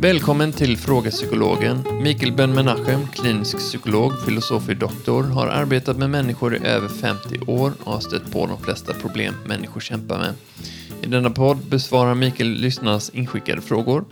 Välkommen 0.00 0.52
till 0.52 0.76
Fråga 0.76 1.10
Psykologen. 1.10 1.84
Mikael 2.02 2.32
Ben-Menachem, 2.32 3.06
klinisk 3.12 3.58
psykolog, 3.58 4.12
filosofie 4.26 4.74
doktor, 4.74 5.22
har 5.22 5.46
arbetat 5.46 5.96
med 5.98 6.10
människor 6.10 6.56
i 6.56 6.66
över 6.66 6.88
50 6.88 7.38
år 7.46 7.72
och 7.84 7.92
har 7.92 8.00
stött 8.00 8.32
på 8.32 8.46
de 8.46 8.58
flesta 8.58 8.94
problem 8.94 9.34
människor 9.46 9.80
kämpar 9.80 10.18
med. 10.18 10.34
I 11.02 11.06
denna 11.06 11.30
podd 11.30 11.56
besvarar 11.56 12.14
Mikael 12.14 12.48
lyssnarnas 12.50 13.10
inskickade 13.10 13.60
frågor. 13.60 14.04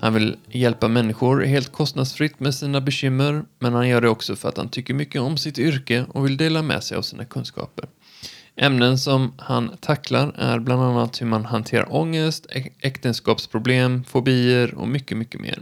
Han 0.00 0.14
vill 0.14 0.36
hjälpa 0.48 0.88
människor 0.88 1.40
helt 1.40 1.72
kostnadsfritt 1.72 2.40
med 2.40 2.54
sina 2.54 2.80
bekymmer, 2.80 3.42
men 3.58 3.72
han 3.72 3.88
gör 3.88 4.00
det 4.00 4.08
också 4.08 4.36
för 4.36 4.48
att 4.48 4.56
han 4.56 4.68
tycker 4.68 4.94
mycket 4.94 5.20
om 5.20 5.36
sitt 5.36 5.58
yrke 5.58 6.04
och 6.08 6.26
vill 6.26 6.36
dela 6.36 6.62
med 6.62 6.84
sig 6.84 6.96
av 6.96 7.02
sina 7.02 7.24
kunskaper. 7.24 7.88
Ämnen 8.62 8.98
som 8.98 9.32
han 9.38 9.76
tacklar 9.80 10.32
är 10.38 10.58
bland 10.58 10.82
annat 10.82 11.20
hur 11.20 11.26
man 11.26 11.44
hanterar 11.44 11.94
ångest, 11.94 12.46
äk- 12.50 12.72
äktenskapsproblem, 12.80 14.04
fobier 14.04 14.74
och 14.74 14.88
mycket, 14.88 15.16
mycket 15.16 15.40
mer. 15.40 15.58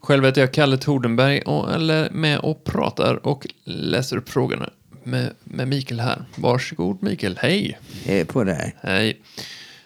Själv 0.00 0.24
heter 0.24 0.40
jag 0.40 0.52
Kalle 0.52 0.76
Tordenberg 0.76 1.40
och 1.40 1.72
är 1.72 2.10
med 2.10 2.38
och 2.38 2.64
pratar 2.64 3.26
och 3.26 3.46
läser 3.64 4.16
upp 4.16 4.28
frågorna 4.28 4.70
med, 5.04 5.32
med 5.44 5.68
Mikael 5.68 6.00
här. 6.00 6.24
Varsågod 6.36 7.02
Mikael, 7.02 7.38
hej! 7.42 7.78
Hej 8.04 8.24
på 8.24 8.44
dig. 8.44 8.76
Hej! 8.80 9.20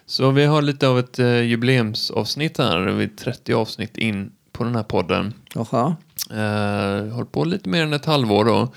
Så 0.06 0.30
vi 0.30 0.45
har 0.45 0.62
lite 0.62 0.88
av 0.88 0.98
ett 0.98 1.18
eh, 1.18 1.40
jubileumsavsnitt 1.40 2.59
här, 2.59 2.79
vi 2.80 3.04
är 3.04 3.09
30 3.09 3.52
avsnitt 3.54 3.98
in 3.98 4.32
på 4.52 4.65
den 4.65 4.74
här 4.77 4.82
podden. 4.82 5.34
Jaha. 5.54 5.96
Eh, 6.30 7.12
hållit 7.15 7.32
på 7.32 7.45
lite 7.45 7.68
mer 7.68 7.82
än 7.82 7.92
ett 7.92 8.04
halvår 8.04 8.45
då. 8.45 8.73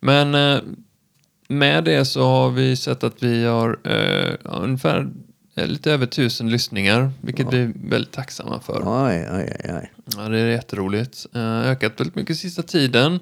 Men 0.00 0.34
eh, 0.34 0.60
med 1.48 1.84
det 1.84 2.04
så 2.04 2.22
har 2.22 2.50
vi 2.50 2.76
sett 2.76 3.04
att 3.04 3.22
vi 3.22 3.44
har 3.44 3.78
eh, 3.84 4.34
ungefär 4.44 5.08
eh, 5.54 5.66
lite 5.66 5.92
över 5.92 6.06
tusen 6.06 6.50
lyssningar, 6.50 7.12
vilket 7.20 7.52
vi 7.52 7.58
är 7.58 7.72
väldigt 7.74 8.12
tacksamma 8.12 8.60
för. 8.60 8.82
Oj, 8.84 9.28
oj, 9.32 9.56
oj, 9.64 9.70
oj. 9.74 9.92
Ja, 10.16 10.28
det 10.28 10.38
är 10.38 10.46
jätteroligt. 10.46 11.26
Eh, 11.34 11.60
ökat 11.60 12.00
väldigt 12.00 12.14
mycket 12.14 12.36
sista 12.36 12.62
tiden. 12.62 13.20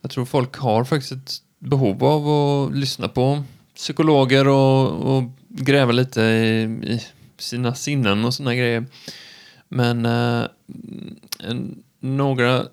Jag 0.00 0.10
tror 0.10 0.24
folk 0.24 0.56
har 0.56 0.84
faktiskt 0.84 1.12
ett 1.12 1.32
behov 1.58 2.04
av 2.04 2.28
att 2.28 2.76
lyssna 2.76 3.08
på 3.08 3.42
psykologer 3.74 4.48
och, 4.48 5.16
och 5.16 5.22
gräva 5.48 5.92
lite 5.92 6.22
i, 6.22 6.62
i 6.82 7.02
sina 7.38 7.74
sinnen 7.74 8.24
och 8.24 8.34
sådana 8.34 8.54
grejer. 8.54 8.86
Men 9.68 10.06
eh, 10.06 10.46
en, 11.38 11.82
några 12.00 12.64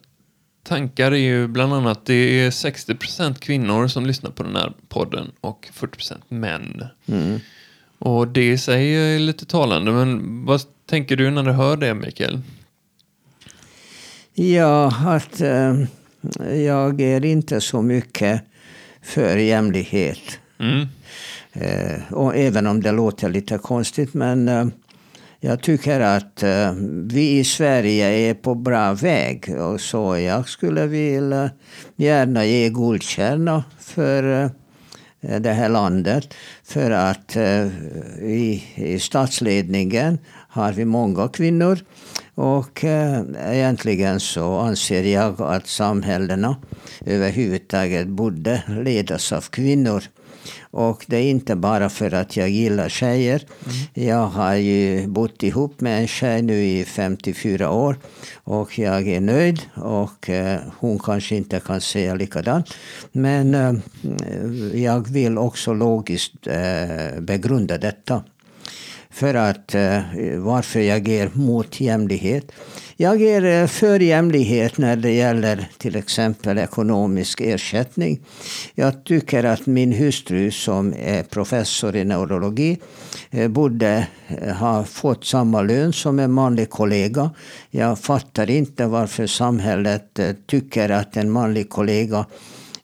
tankar 0.67 1.11
är 1.11 1.15
ju 1.15 1.47
bland 1.47 1.73
annat 1.73 2.05
det 2.05 2.13
är 2.13 2.49
60% 2.49 3.39
kvinnor 3.39 3.87
som 3.87 4.05
lyssnar 4.05 4.31
på 4.31 4.43
den 4.43 4.55
här 4.55 4.73
podden 4.89 5.31
och 5.41 5.69
40% 5.73 6.17
män. 6.27 6.83
Mm. 7.05 7.39
Och 7.99 8.27
det 8.27 8.51
i 8.51 8.57
sig 8.57 8.95
är 8.95 9.19
lite 9.19 9.45
talande, 9.45 9.91
men 9.91 10.45
vad 10.45 10.61
tänker 10.85 11.15
du 11.15 11.31
när 11.31 11.43
du 11.43 11.51
hör 11.51 11.77
det 11.77 11.93
Mikael? 11.93 12.41
Ja, 14.33 14.93
att 15.05 15.41
eh, 15.41 15.75
jag 16.55 17.01
är 17.01 17.25
inte 17.25 17.61
så 17.61 17.81
mycket 17.81 18.41
för 19.01 19.37
jämlikhet. 19.37 20.39
Mm. 20.59 20.87
Eh, 21.51 22.13
och 22.13 22.35
även 22.35 22.67
om 22.67 22.81
det 22.81 22.91
låter 22.91 23.29
lite 23.29 23.57
konstigt, 23.57 24.13
men 24.13 24.47
eh, 24.47 24.67
jag 25.39 25.61
tycker 25.61 25.99
att 25.99 26.43
eh, 26.43 26.73
vi 27.11 27.37
i 27.37 27.43
Sverige 27.43 28.05
är 28.05 28.33
på 28.33 28.55
bra 28.55 28.93
väg. 28.93 29.55
Och 29.59 29.81
så 29.81 30.17
jag 30.17 30.49
skulle 30.49 30.87
vilja 30.87 31.49
gärna 31.95 32.45
ge 32.45 32.69
guldstjärna 32.69 33.63
för 33.79 34.43
eh, 35.21 35.39
det 35.39 35.51
här 35.51 35.69
landet. 35.69 36.33
För 36.63 36.91
att 36.91 37.35
eh, 37.35 37.67
i, 38.21 38.63
i 38.75 38.99
statsledningen 38.99 40.19
har 40.49 40.71
vi 40.71 40.85
många 40.85 41.27
kvinnor. 41.27 41.79
Och 42.35 42.83
egentligen 42.83 44.19
så 44.19 44.57
anser 44.57 45.03
jag 45.03 45.41
att 45.41 45.67
samhällena 45.67 46.55
överhuvudtaget 47.05 48.07
borde 48.07 48.63
ledas 48.67 49.31
av 49.31 49.41
kvinnor. 49.41 50.03
Och 50.61 51.05
det 51.07 51.17
är 51.17 51.29
inte 51.29 51.55
bara 51.55 51.89
för 51.89 52.13
att 52.13 52.37
jag 52.37 52.49
gillar 52.49 52.89
tjejer. 52.89 53.41
Jag 53.93 54.27
har 54.27 54.55
ju 54.55 55.07
bott 55.07 55.43
ihop 55.43 55.81
med 55.81 56.01
en 56.01 56.07
tjej 56.07 56.41
nu 56.41 56.63
i 56.63 56.85
54 56.85 57.71
år. 57.71 57.95
Och 58.43 58.79
jag 58.79 59.07
är 59.07 59.21
nöjd. 59.21 59.61
Och 59.75 60.29
eh, 60.29 60.59
hon 60.79 60.99
kanske 60.99 61.35
inte 61.35 61.59
kan 61.59 61.81
säga 61.81 62.15
likadant. 62.15 62.73
Men 63.11 63.55
eh, 63.55 63.73
jag 64.81 65.07
vill 65.09 65.37
också 65.37 65.73
logiskt 65.73 66.47
eh, 66.47 67.19
begrunda 67.19 67.77
detta. 67.77 68.23
För 69.17 69.33
att 69.33 69.75
eh, 69.75 70.01
varför 70.37 70.79
jag 70.79 71.07
är 71.07 71.29
mot 71.33 71.81
jämlikhet. 71.81 72.51
Jag 72.97 73.21
är 73.21 73.67
för 73.67 73.99
jämlikhet 73.99 74.77
när 74.77 74.95
det 74.95 75.11
gäller 75.11 75.69
till 75.77 75.95
exempel 75.95 76.57
ekonomisk 76.57 77.41
ersättning. 77.41 78.19
Jag 78.75 79.03
tycker 79.03 79.43
att 79.43 79.65
min 79.65 79.91
hustru 79.91 80.51
som 80.51 80.93
är 80.93 81.23
professor 81.23 81.95
i 81.95 82.03
neurologi 82.03 82.77
eh, 83.31 83.47
borde 83.47 84.07
eh, 84.27 84.55
ha 84.55 84.83
fått 84.83 85.25
samma 85.25 85.61
lön 85.61 85.93
som 85.93 86.19
en 86.19 86.31
manlig 86.31 86.69
kollega. 86.69 87.31
Jag 87.69 87.99
fattar 87.99 88.49
inte 88.49 88.85
varför 88.85 89.27
samhället 89.27 90.19
tycker 90.45 90.89
att 90.89 91.17
en 91.17 91.31
manlig 91.31 91.69
kollega 91.69 92.25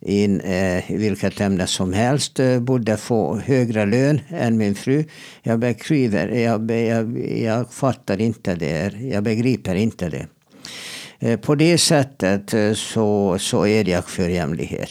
in 0.05 0.41
eh, 0.41 0.83
vilket 0.89 1.41
ämne 1.41 1.67
som 1.67 1.93
helst 1.93 2.39
eh, 2.39 2.59
borde 2.59 2.97
få 2.97 3.37
högre 3.37 3.85
lön 3.85 4.19
än 4.29 4.57
min 4.57 4.75
fru. 4.75 5.03
Jag 5.43 5.59
begriper, 5.59 6.27
jag, 6.27 6.71
jag, 6.71 7.27
jag 7.37 7.73
fattar 7.73 8.21
inte 8.21 8.55
det, 8.55 8.93
jag 9.01 9.23
begriper 9.23 9.75
inte 9.75 10.09
det. 10.09 10.27
Eh, 11.19 11.39
på 11.39 11.55
det 11.55 11.77
sättet 11.77 12.53
eh, 12.53 12.73
så, 12.73 13.37
så 13.39 13.67
är 13.67 13.89
jag 13.89 14.09
för 14.09 14.29
jämlikhet. 14.29 14.89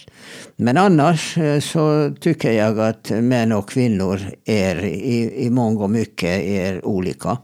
Men 0.56 0.76
annars 0.76 1.38
så 1.60 2.14
tycker 2.20 2.52
jag 2.52 2.80
att 2.80 3.10
män 3.10 3.52
och 3.52 3.70
kvinnor 3.70 4.20
är 4.44 4.84
i, 4.84 5.44
i 5.46 5.50
mångt 5.50 5.80
och 5.80 5.90
mycket 5.90 6.42
är 6.44 6.86
olika. 6.86 7.38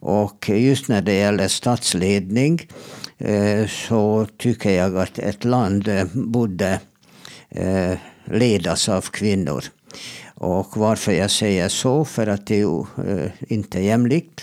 Och 0.00 0.48
just 0.48 0.88
när 0.88 1.02
det 1.02 1.14
gäller 1.14 1.48
statsledning 1.48 2.68
så 3.68 4.26
tycker 4.38 4.70
jag 4.70 4.98
att 4.98 5.18
ett 5.18 5.44
land 5.44 5.88
borde 6.12 6.80
eh, 7.54 7.98
ledas 8.24 8.88
av 8.88 9.00
kvinnor. 9.00 9.64
Och 10.34 10.76
varför 10.76 11.12
jag 11.12 11.30
säger 11.30 11.68
så, 11.68 12.04
för 12.04 12.26
att 12.26 12.46
det 12.46 12.54
är 12.54 12.58
ju 12.58 12.80
eh, 12.80 13.30
inte 13.48 13.80
jämlikt. 13.80 14.40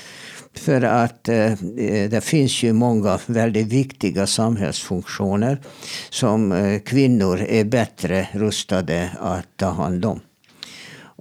För 0.53 0.81
att 0.81 1.29
eh, 1.29 1.51
eh, 1.77 2.09
det 2.09 2.23
finns 2.23 2.63
ju 2.63 2.73
många 2.73 3.19
väldigt 3.25 3.67
viktiga 3.67 4.27
samhällsfunktioner 4.27 5.61
som 6.09 6.51
eh, 6.51 6.79
kvinnor 6.79 7.41
är 7.41 7.63
bättre 7.63 8.27
rustade 8.33 9.11
att 9.19 9.47
ta 9.57 9.69
hand 9.69 10.05
om. 10.05 10.19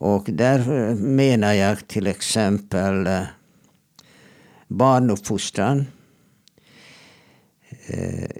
Och 0.00 0.24
där 0.28 0.58
eh, 0.58 0.94
menar 0.94 1.52
jag 1.52 1.88
till 1.88 2.06
exempel 2.06 3.06
eh, 3.06 3.22
barnuppfostran, 4.68 5.86
eh, 7.86 8.30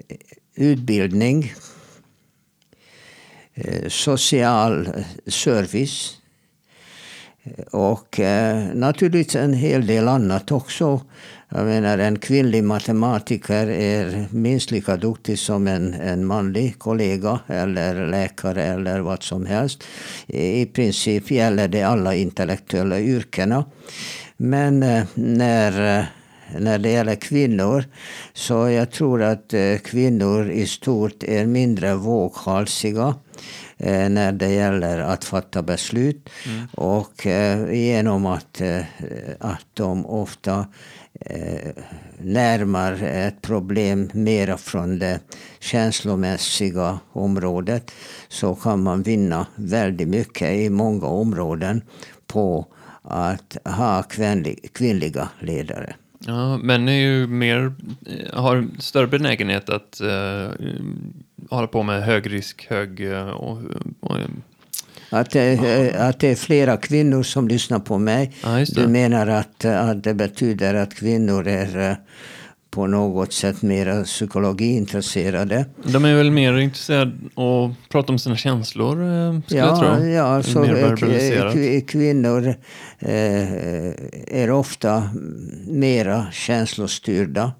utbildning, 0.55 1.53
Eh, 3.63 3.89
social 3.89 4.87
eh, 4.87 5.03
service 5.27 6.17
eh, 7.43 7.63
och 7.71 8.19
eh, 8.19 8.65
naturligtvis 8.73 9.35
en 9.35 9.53
hel 9.53 9.87
del 9.87 10.07
annat 10.07 10.51
också. 10.51 11.01
Jag 11.49 11.65
menar 11.65 11.97
en 11.97 12.19
kvinnlig 12.19 12.63
matematiker 12.63 13.67
är 13.69 14.27
minst 14.31 14.71
lika 14.71 14.97
duktig 14.97 15.39
som 15.39 15.67
en, 15.67 15.93
en 15.93 16.25
manlig 16.25 16.79
kollega 16.79 17.39
eller 17.47 18.07
läkare 18.07 18.63
eller 18.63 18.99
vad 18.99 19.23
som 19.23 19.45
helst. 19.45 19.83
I 20.27 20.65
princip 20.65 21.31
gäller 21.31 21.67
det 21.67 21.83
alla 21.83 22.15
intellektuella 22.15 22.99
yrkena. 22.99 23.65
Men 24.37 24.83
eh, 24.83 25.03
när 25.13 26.07
när 26.59 26.79
det 26.79 26.89
gäller 26.89 27.15
kvinnor 27.15 27.85
så 28.33 28.69
jag 28.69 28.91
tror 28.91 29.23
att 29.23 29.53
eh, 29.53 29.77
kvinnor 29.77 30.49
i 30.49 30.67
stort 30.67 31.23
är 31.23 31.45
mindre 31.45 31.95
våghalsiga 31.95 33.15
när 34.09 34.31
det 34.31 34.49
gäller 34.49 34.99
att 34.99 35.25
fatta 35.25 35.61
beslut. 35.61 36.29
Och 36.71 37.27
eh, 37.27 37.73
genom 37.73 38.25
att, 38.25 38.61
eh, 38.61 38.81
att 39.39 39.65
de 39.73 40.05
ofta 40.05 40.65
eh, 41.13 41.71
närmar 42.17 43.03
ett 43.03 43.41
problem 43.41 44.09
mera 44.13 44.57
från 44.57 44.99
det 44.99 45.19
känslomässiga 45.59 46.99
området 47.11 47.91
så 48.27 48.55
kan 48.55 48.83
man 48.83 49.03
vinna 49.03 49.47
väldigt 49.55 50.07
mycket 50.07 50.51
i 50.51 50.69
många 50.69 51.05
områden 51.05 51.81
på 52.27 52.65
att 53.03 53.57
ha 53.65 54.03
kvinnlig, 54.03 54.69
kvinnliga 54.73 55.29
ledare. 55.39 55.95
Ja, 56.25 56.57
män 56.57 56.89
är 56.89 56.93
ju 56.93 57.27
mer, 57.27 57.73
eh, 58.05 58.41
har 58.41 58.67
större 58.79 59.07
benägenhet 59.07 59.69
att 59.69 60.01
eh, 60.01 60.49
hålla 61.55 61.67
på 61.67 61.83
med 61.83 62.03
hög 62.03 62.33
risk, 62.33 62.67
hög 62.69 63.11
eh, 63.11 63.29
och, 63.29 63.57
och 63.99 64.17
Att 65.09 65.31
det, 65.31 65.95
att 65.99 66.19
det 66.19 66.27
är 66.31 66.35
flera 66.35 66.77
kvinnor 66.77 67.23
som 67.23 67.47
lyssnar 67.47 67.79
på 67.79 67.97
mig. 67.97 68.31
Ja. 68.43 68.65
Du 68.75 68.87
menar 68.87 69.27
att, 69.27 69.65
att 69.65 70.03
det 70.03 70.13
betyder 70.13 70.73
att 70.73 70.95
kvinnor 70.95 71.47
är 71.47 71.89
eh, 71.89 71.95
på 72.71 72.87
något 72.87 73.33
sätt 73.33 73.61
mer 73.61 74.03
psykologiintresserade. 74.03 75.65
De 75.83 76.05
är 76.05 76.15
väl 76.15 76.31
mer 76.31 76.57
intresserade 76.57 77.11
av 77.35 77.63
att 77.83 77.89
prata 77.89 78.13
om 78.13 78.19
sina 78.19 78.37
känslor, 78.37 78.91
eh, 79.03 79.39
skulle 79.45 79.59
jag 79.59 79.69
Ja, 79.69 79.95
tro. 79.97 80.05
ja 80.05 80.43
så 80.43 80.59
mer 80.59 80.69
eh, 80.77 80.89
verbaliserat. 80.89 81.53
k- 81.53 81.85
kvinnor 81.87 82.47
eh, 82.99 84.41
är 84.41 84.51
ofta 84.51 85.09
mera 85.67 86.25
känslostyrda. 86.31 87.51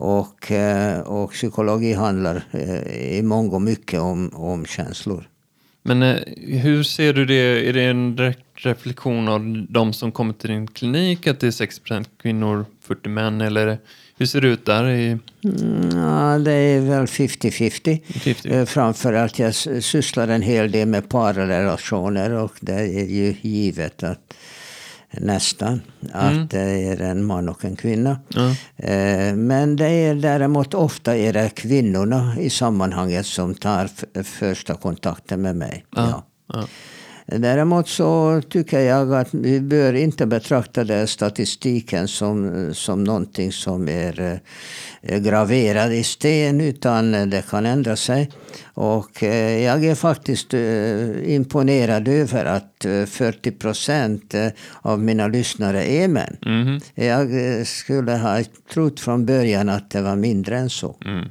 Och, 0.00 0.52
eh, 0.52 1.00
och 1.00 1.32
psykologi 1.32 1.92
handlar 1.92 2.44
eh, 2.50 3.18
i 3.18 3.22
mångt 3.22 3.52
och 3.52 3.62
mycket 3.62 4.00
om, 4.00 4.30
om 4.34 4.66
känslor. 4.66 5.28
Men 5.82 6.02
eh, 6.02 6.16
hur 6.36 6.82
ser 6.82 7.12
du 7.12 7.24
det? 7.24 7.68
Är 7.68 7.72
det 7.72 7.82
en 7.82 8.16
direkt 8.16 8.40
reflektion 8.54 9.28
av 9.28 9.66
de 9.68 9.92
som 9.92 10.12
kommer 10.12 10.32
till 10.32 10.50
din 10.50 10.66
klinik? 10.66 11.26
Att 11.26 11.40
det 11.40 11.46
är 11.46 11.50
60% 11.50 12.04
kvinnor, 12.22 12.64
40 12.82 13.08
män? 13.08 13.40
Eller 13.40 13.78
hur 14.18 14.26
ser 14.26 14.40
det 14.40 14.48
ut 14.48 14.66
där? 14.66 14.88
I 14.88 15.18
Mm, 15.44 15.90
ja, 15.94 16.38
det 16.38 16.52
är 16.52 16.80
väl 16.80 17.06
50-50. 17.06 18.00
50? 18.12 18.48
Eh, 18.48 18.64
Framförallt 18.64 19.38
jag 19.38 19.54
sysslar 19.84 20.28
en 20.28 20.42
hel 20.42 20.70
del 20.70 20.88
med 20.88 21.08
parrelationer 21.08 22.30
och 22.30 22.52
det 22.60 22.74
är 22.74 23.06
ju 23.06 23.34
givet 23.40 24.02
att 24.02 24.34
nästan 25.10 25.80
att 26.12 26.50
det 26.50 26.60
är 26.60 27.00
en 27.00 27.24
man 27.24 27.48
och 27.48 27.64
en 27.64 27.76
kvinna. 27.76 28.18
Eh, 28.76 29.34
Men 29.34 29.76
det 29.76 29.88
är 29.88 30.14
däremot 30.14 30.74
ofta 30.74 31.16
är 31.16 31.32
det 31.32 31.50
kvinnorna 31.50 32.34
i 32.38 32.50
sammanhanget 32.50 33.26
som 33.26 33.54
tar 33.54 33.88
första 34.22 34.74
kontakten 34.74 35.42
med 35.42 35.56
mig. 35.56 35.84
Ja. 35.96 36.24
Ja. 36.52 36.64
Däremot 37.30 37.88
så 37.88 38.42
tycker 38.48 38.80
jag 38.80 39.14
att 39.14 39.34
vi 39.34 39.60
bör 39.60 39.92
inte 39.92 40.26
betrakta 40.26 40.84
den 40.84 41.08
statistiken 41.08 42.08
som, 42.08 42.70
som 42.74 43.04
någonting 43.04 43.52
som 43.52 43.88
är 43.88 44.40
eh, 45.02 45.18
graverad 45.18 45.92
i 45.92 46.02
sten 46.02 46.60
utan 46.60 47.12
det 47.12 47.42
kan 47.50 47.66
ändra 47.66 47.96
sig. 47.96 48.30
Och 48.74 49.22
eh, 49.22 49.64
jag 49.64 49.84
är 49.84 49.94
faktiskt 49.94 50.54
eh, 50.54 51.34
imponerad 51.34 52.08
över 52.08 52.44
att 52.44 52.84
eh, 52.84 53.04
40 53.04 53.50
procent 53.50 54.34
av 54.82 54.98
mina 54.98 55.28
lyssnare 55.28 55.90
är 55.90 56.08
män. 56.08 56.36
Mhm. 56.46 56.80
Jag 56.94 57.66
skulle 57.66 58.12
ha 58.12 58.42
trott 58.72 59.00
från 59.00 59.26
början 59.26 59.68
att 59.68 59.90
det 59.90 60.02
var 60.02 60.16
mindre 60.16 60.58
än 60.58 60.70
så. 60.70 60.96
Mm. 61.04 61.28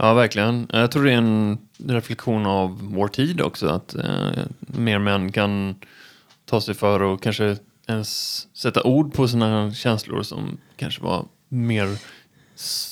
Ja, 0.00 0.14
verkligen. 0.14 0.66
Jag 0.72 0.90
tror 0.90 1.04
det 1.04 1.12
är 1.12 1.16
en 1.16 1.58
reflektion 1.86 2.46
av 2.46 2.78
vår 2.82 3.08
tid 3.08 3.40
också. 3.40 3.66
Att 3.68 3.94
eh, 3.94 4.04
mer 4.60 4.98
män 4.98 5.32
kan 5.32 5.74
ta 6.44 6.60
sig 6.60 6.74
för 6.74 7.02
och 7.02 7.22
kanske 7.22 7.56
ens 7.88 8.46
sätta 8.56 8.82
ord 8.82 9.14
på 9.14 9.28
sina 9.28 9.74
känslor 9.74 10.22
som 10.22 10.58
kanske 10.76 11.02
var 11.02 11.24
mer... 11.48 11.88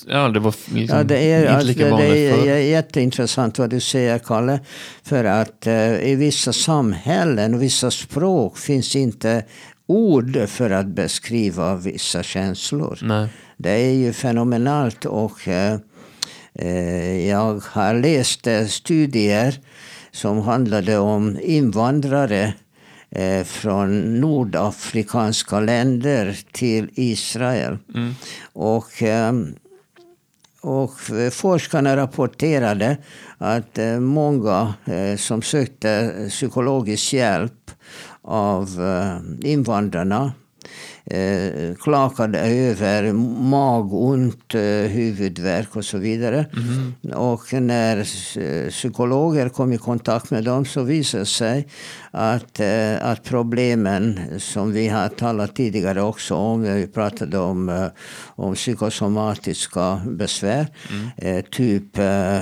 Ja, 0.09 0.29
det 0.29 0.41
var 0.41 0.55
liksom 0.75 0.99
Ja, 0.99 1.05
det 1.05 1.19
är, 1.19 1.41
inte 1.41 1.53
alltså, 1.53 1.67
lika 1.69 1.85
det 1.85 1.91
vanligt 1.91 2.11
är 2.13 2.37
förr. 2.37 2.47
j- 2.47 2.71
jätteintressant 2.71 3.59
vad 3.59 3.71
du 3.71 3.81
säger, 3.81 4.19
Kalle. 4.19 4.61
För 5.03 5.25
att 5.25 5.67
eh, 5.67 5.95
i 6.11 6.15
vissa 6.15 6.53
samhällen 6.53 7.55
och 7.55 7.63
vissa 7.63 7.91
språk 7.91 8.59
finns 8.59 8.97
inte 8.97 9.45
ord 9.87 10.49
för 10.49 10.71
att 10.71 10.87
beskriva 10.87 11.77
vissa 11.77 12.23
känslor. 12.23 12.99
Nej. 13.03 13.29
Det 13.57 13.71
är 13.71 13.93
ju 13.95 14.13
fenomenalt 14.13 15.05
och 15.05 15.49
eh, 15.49 15.79
jag 17.29 17.63
har 17.65 17.95
läst 17.95 18.47
eh, 18.47 18.67
studier 18.67 19.61
som 20.11 20.39
handlade 20.39 20.99
om 20.99 21.39
invandrare 21.43 22.55
eh, 23.11 23.45
från 23.45 24.21
nordafrikanska 24.21 25.61
länder 25.61 26.39
till 26.53 26.91
Israel. 26.95 27.79
Mm. 27.95 28.15
Och, 28.53 29.03
eh, 29.03 29.33
och 30.61 30.93
forskarna 31.33 31.97
rapporterade 31.97 32.97
att 33.39 33.79
eh, 33.79 34.01
många 34.01 34.75
eh, 34.85 35.17
som 35.17 35.43
sökte 35.43 36.15
psykologisk 36.29 37.13
hjälp 37.13 37.71
av 38.23 38.69
eh, 38.83 39.51
invandrarna 39.51 40.33
eh, 41.11 41.75
klagade 41.81 42.39
över 42.41 43.13
magont, 43.43 44.55
eh, 44.55 44.61
huvudvärk 44.91 45.77
och 45.77 45.85
så 45.85 45.99
vidare. 45.99 46.47
Och 47.15 47.53
när 47.53 48.05
psykologer 48.71 49.49
kom 49.49 49.73
i 49.73 49.79
kontakt 49.79 50.31
med 50.31 50.45
dem 50.45 50.65
så 50.65 50.83
visade 50.83 51.23
det 51.23 51.27
sig 51.27 51.67
att, 52.11 52.61
eh, 52.61 53.07
att 53.11 53.25
problemen 53.25 54.21
som 54.39 54.73
vi 54.73 54.89
har 54.89 55.09
talat 55.09 55.57
tidigare 55.57 56.03
också 56.03 56.35
om, 56.35 56.63
vi 56.63 56.87
pratade 56.87 57.39
om, 57.39 57.69
eh, 57.69 57.87
om 58.27 58.55
psykosomatiska 58.55 60.01
besvär, 60.07 60.67
eh, 61.17 61.45
typ 61.51 61.99
eh, 61.99 62.41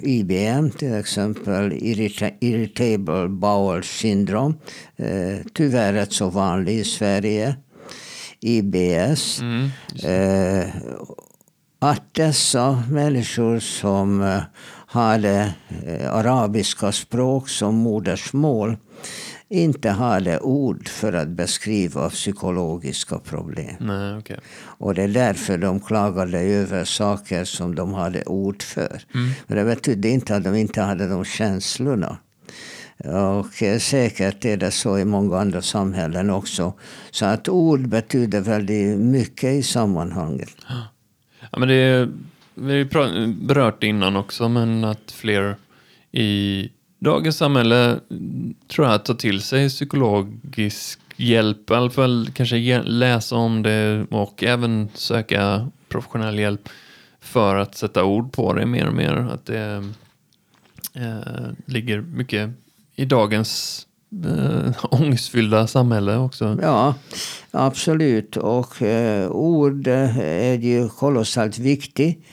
IBM 0.00 0.70
till 0.70 0.94
exempel, 0.94 1.72
irrita- 1.72 2.34
irritable 2.40 3.28
bowel 3.28 3.82
syndrome, 3.82 4.54
tyvärr 5.54 5.92
rätt 5.92 6.12
så 6.12 6.28
vanlig 6.30 6.78
i 6.78 6.84
Sverige, 6.84 7.47
IBS, 8.40 9.40
Mm. 9.40 9.70
Eh, 10.04 10.68
att 11.78 12.14
dessa 12.14 12.82
människor 12.90 13.58
som 13.58 14.22
eh, 14.22 14.40
hade 14.86 15.54
eh, 15.86 16.14
arabiska 16.14 16.92
språk 16.92 17.48
som 17.48 17.74
modersmål 17.74 18.76
inte 19.50 19.90
hade 19.90 20.40
ord 20.40 20.88
för 20.88 21.12
att 21.12 21.28
beskriva 21.28 22.10
psykologiska 22.10 23.18
problem. 23.18 23.76
Nej, 23.80 24.18
okej. 24.18 24.38
Och 24.60 24.94
det 24.94 25.02
är 25.02 25.08
därför 25.08 25.58
de 25.58 25.80
klagade 25.80 26.38
över 26.40 26.84
saker 26.84 27.44
som 27.44 27.74
de 27.74 27.94
hade 27.94 28.24
ord 28.24 28.62
för. 28.62 29.02
Men 29.46 29.58
det 29.58 29.64
betydde 29.64 30.08
inte 30.08 30.36
att 30.36 30.44
de 30.44 30.54
inte 30.54 30.82
hade 30.82 31.08
de 31.08 31.24
känslorna. 31.24 32.18
Och 33.04 33.62
eh, 33.62 33.78
säkert 33.78 34.44
är 34.44 34.56
det 34.56 34.70
så 34.70 34.98
i 34.98 35.04
många 35.04 35.38
andra 35.38 35.62
samhällen 35.62 36.30
också. 36.30 36.72
Så 37.10 37.24
att 37.24 37.48
ord 37.48 37.88
betyder 37.88 38.40
väldigt 38.40 38.98
mycket 38.98 39.54
i 39.54 39.62
sammanhanget. 39.62 40.56
Ja, 41.50 41.58
men 41.58 41.68
det 41.68 41.74
är, 41.74 42.08
vi 42.54 42.88
har 42.92 43.08
ju 43.08 43.26
berört 43.26 43.80
det 43.80 43.86
innan 43.86 44.16
också, 44.16 44.48
men 44.48 44.84
att 44.84 45.12
fler 45.12 45.56
i 46.12 46.68
dagens 46.98 47.36
samhälle 47.36 48.00
tror 48.68 48.86
jag 48.86 49.04
tar 49.04 49.14
till 49.14 49.42
sig 49.42 49.68
psykologisk 49.68 51.00
hjälp, 51.16 51.70
i 51.70 51.74
alla 51.74 51.90
fall 51.90 52.30
kanske 52.34 52.82
läsa 52.82 53.36
om 53.36 53.62
det 53.62 54.06
och 54.10 54.44
även 54.44 54.88
söka 54.94 55.70
professionell 55.88 56.38
hjälp 56.38 56.68
för 57.20 57.56
att 57.56 57.74
sätta 57.74 58.04
ord 58.04 58.32
på 58.32 58.52
det 58.52 58.66
mer 58.66 58.86
och 58.86 58.94
mer. 58.94 59.28
Att 59.32 59.46
det 59.46 59.92
eh, 60.94 61.48
ligger 61.66 62.00
mycket 62.00 62.50
i 62.98 63.04
dagens 63.04 63.82
eh, 64.24 64.84
ångestfyllda 64.90 65.66
samhälle 65.66 66.16
också. 66.16 66.58
Ja, 66.62 66.94
absolut. 67.50 68.36
Och 68.36 68.82
eh, 68.82 69.30
ord 69.30 69.86
eh, 69.86 70.18
är 70.18 70.58
ju 70.58 70.88
kolossalt 70.88 71.58
viktigt. 71.58 72.24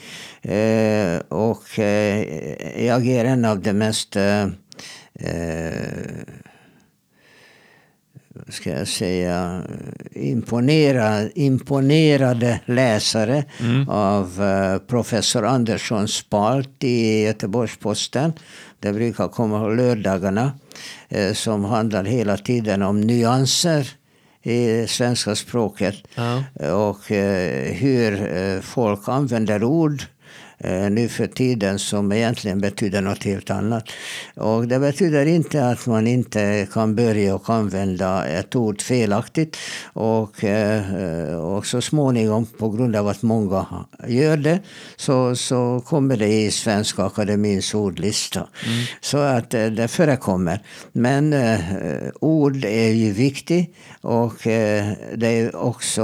Eh, 0.42 1.18
och 1.28 1.78
eh, 1.78 2.84
jag 2.86 3.06
är 3.06 3.24
en 3.24 3.44
av 3.44 3.60
de 3.60 3.72
mest 3.72 4.16
eh, 4.16 4.42
eh, 5.14 5.70
ska 8.48 8.70
jag 8.70 8.88
säga, 8.88 9.62
imponerad, 10.12 11.30
imponerade 11.34 12.60
läsare 12.66 13.44
av 13.88 14.42
eh, 14.42 14.78
professor 14.78 15.44
Anderssons 15.46 16.14
spalt 16.14 16.84
i 16.84 17.22
Göteborgs-Posten. 17.24 18.32
Det 18.86 18.92
brukar 18.92 19.28
komma 19.28 19.68
lördagarna. 19.68 20.52
Eh, 21.08 21.32
som 21.32 21.64
handlar 21.64 22.04
hela 22.04 22.36
tiden 22.36 22.82
om 22.82 23.00
nyanser 23.00 23.88
i 24.42 24.86
svenska 24.86 25.34
språket. 25.34 25.94
Ja. 26.14 26.44
Och 26.72 27.12
eh, 27.12 27.72
hur 27.72 28.36
eh, 28.36 28.60
folk 28.60 29.08
använder 29.08 29.64
ord 29.64 30.02
nu 30.90 31.08
för 31.08 31.26
tiden 31.26 31.78
som 31.78 32.12
egentligen 32.12 32.60
betyder 32.60 33.00
något 33.00 33.24
helt 33.24 33.50
annat. 33.50 33.84
Och 34.34 34.68
det 34.68 34.78
betyder 34.78 35.26
inte 35.26 35.68
att 35.68 35.86
man 35.86 36.06
inte 36.06 36.66
kan 36.72 36.94
börja 36.94 37.34
och 37.34 37.50
använda 37.50 38.26
ett 38.26 38.56
ord 38.56 38.82
felaktigt. 38.82 39.56
Och, 39.92 40.44
eh, 40.44 41.36
och 41.36 41.66
så 41.66 41.80
småningom, 41.80 42.46
på 42.46 42.70
grund 42.70 42.96
av 42.96 43.08
att 43.08 43.22
många 43.22 43.66
gör 44.08 44.36
det, 44.36 44.60
så, 44.96 45.36
så 45.36 45.82
kommer 45.86 46.16
det 46.16 46.28
i 46.28 46.50
Svenska 46.50 47.04
Akademins 47.04 47.74
ordlista. 47.74 48.48
Så 49.00 49.18
att 49.18 49.54
eh, 49.54 49.66
det 49.66 49.88
förekommer. 49.88 50.62
Men 50.92 51.32
eh, 51.32 51.58
ord 52.20 52.64
är 52.64 52.90
ju 52.90 53.12
viktigt 53.12 53.74
och 54.00 54.46
eh, 54.46 54.92
det 55.16 55.26
är 55.26 55.56
också 55.56 56.02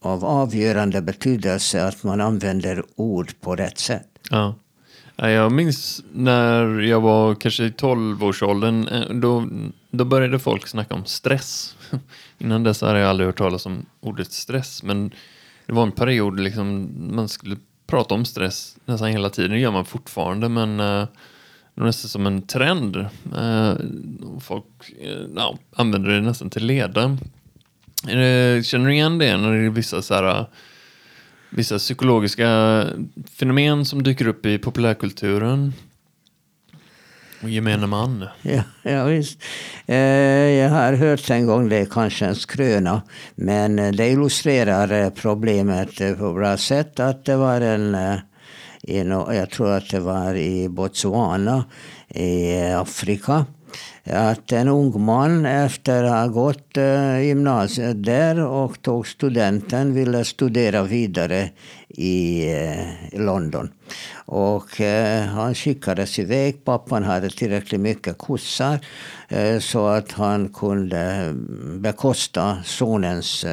av 0.00 0.24
avgörande 0.24 1.02
betydelse 1.02 1.84
att 1.86 2.04
man 2.04 2.20
använder 2.20 2.82
ord 2.96 3.32
på 3.40 3.56
rätt 3.56 3.78
sätt. 3.78 4.08
Ja. 4.30 4.54
Jag 5.16 5.52
minns 5.52 6.02
när 6.12 6.80
jag 6.80 7.00
var 7.00 7.34
kanske 7.34 7.64
i 7.64 7.70
12-årsåldern, 7.70 8.88
eh, 8.88 9.14
då, 9.14 9.48
då 9.90 10.04
började 10.04 10.38
folk 10.38 10.66
snacka 10.66 10.94
om 10.94 11.04
stress. 11.04 11.76
Innan 12.38 12.62
dess 12.62 12.80
hade 12.80 12.98
jag 12.98 13.08
aldrig 13.08 13.26
hört 13.26 13.38
talas 13.38 13.66
om 13.66 13.86
ordet 14.00 14.32
stress, 14.32 14.82
men 14.82 15.12
Det 15.66 15.72
var 15.72 15.82
en 15.82 15.92
period 15.92 16.40
liksom 16.40 16.90
man 17.16 17.28
skulle 17.28 17.56
prata 17.86 18.14
om 18.14 18.24
stress 18.24 18.76
nästan 18.84 19.08
hela 19.08 19.30
tiden. 19.30 19.50
Det 19.50 19.58
gör 19.58 19.70
man 19.70 19.84
fortfarande 19.84 20.48
men 20.48 20.80
eh, 20.80 21.06
det 21.74 21.80
är 21.82 21.84
nästan 21.84 22.08
som 22.08 22.26
en 22.26 22.42
trend. 22.42 22.96
Eh, 23.36 23.74
folk 24.40 24.64
ja, 25.36 25.58
använder 25.76 26.10
det 26.10 26.20
nästan 26.20 26.50
till 26.50 26.66
leda. 26.66 27.18
Känner 28.06 28.86
du 28.86 28.92
igen 28.92 29.18
det 29.18 29.36
när 29.36 29.52
det 29.52 29.66
är 29.66 29.70
vissa, 29.70 30.02
så 30.02 30.14
här, 30.14 30.38
äh, 30.40 30.46
vissa 31.50 31.78
psykologiska 31.78 32.84
fenomen 33.38 33.84
som 33.84 34.02
dyker 34.02 34.26
upp 34.26 34.46
i 34.46 34.58
populärkulturen? 34.58 35.72
Och 37.42 37.50
gemene 37.50 37.86
man. 37.86 38.28
Ja, 38.42 38.62
ja 38.82 39.04
visst. 39.04 39.42
Eh, 39.86 39.96
jag 39.96 40.70
har 40.70 40.92
hört 40.92 41.30
en 41.30 41.46
gång, 41.46 41.68
det 41.68 41.76
är 41.76 41.86
kanske 41.86 42.26
en 42.26 42.34
skröna, 42.34 43.02
men 43.34 43.96
det 43.96 44.08
illustrerar 44.08 44.92
eh, 44.92 45.10
problemet 45.10 45.98
på 45.98 46.14
på 46.16 46.32
bra 46.32 46.56
sätt. 46.56 47.00
Att 47.00 47.24
det 47.24 47.36
var 47.36 47.60
en, 47.60 47.94
eh, 47.94 48.18
en 48.82 49.10
jag 49.10 49.50
tror 49.50 49.70
att 49.70 49.90
det 49.90 50.00
var 50.00 50.34
i 50.34 50.68
Botswana 50.68 51.64
i 52.08 52.56
Afrika 52.62 53.46
att 54.04 54.52
en 54.52 54.68
ung 54.68 55.04
man 55.04 55.46
efter 55.46 56.04
att 56.04 56.20
ha 56.20 56.26
gått 56.26 56.76
eh, 56.76 57.20
gymnasiet 57.20 58.04
där 58.04 58.44
och 58.44 58.82
tog 58.82 59.06
studenten 59.06 59.94
ville 59.94 60.24
studera 60.24 60.82
vidare 60.82 61.50
i 61.88 62.50
eh, 62.52 63.20
London. 63.20 63.70
Och 64.14 64.80
eh, 64.80 65.24
han 65.24 65.54
skickades 65.54 66.18
iväg. 66.18 66.64
Pappan 66.64 67.04
hade 67.04 67.30
tillräckligt 67.30 67.80
mycket 67.80 68.18
kossar 68.18 68.78
så 69.60 69.86
att 69.86 70.12
han 70.12 70.48
kunde 70.48 71.32
bekosta 71.80 72.58
sonens 72.64 73.46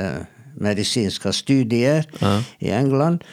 medicinska 0.58 1.34
studier 1.34 2.06
mm. 2.22 2.42
i 2.60 2.72
England. 2.72 3.24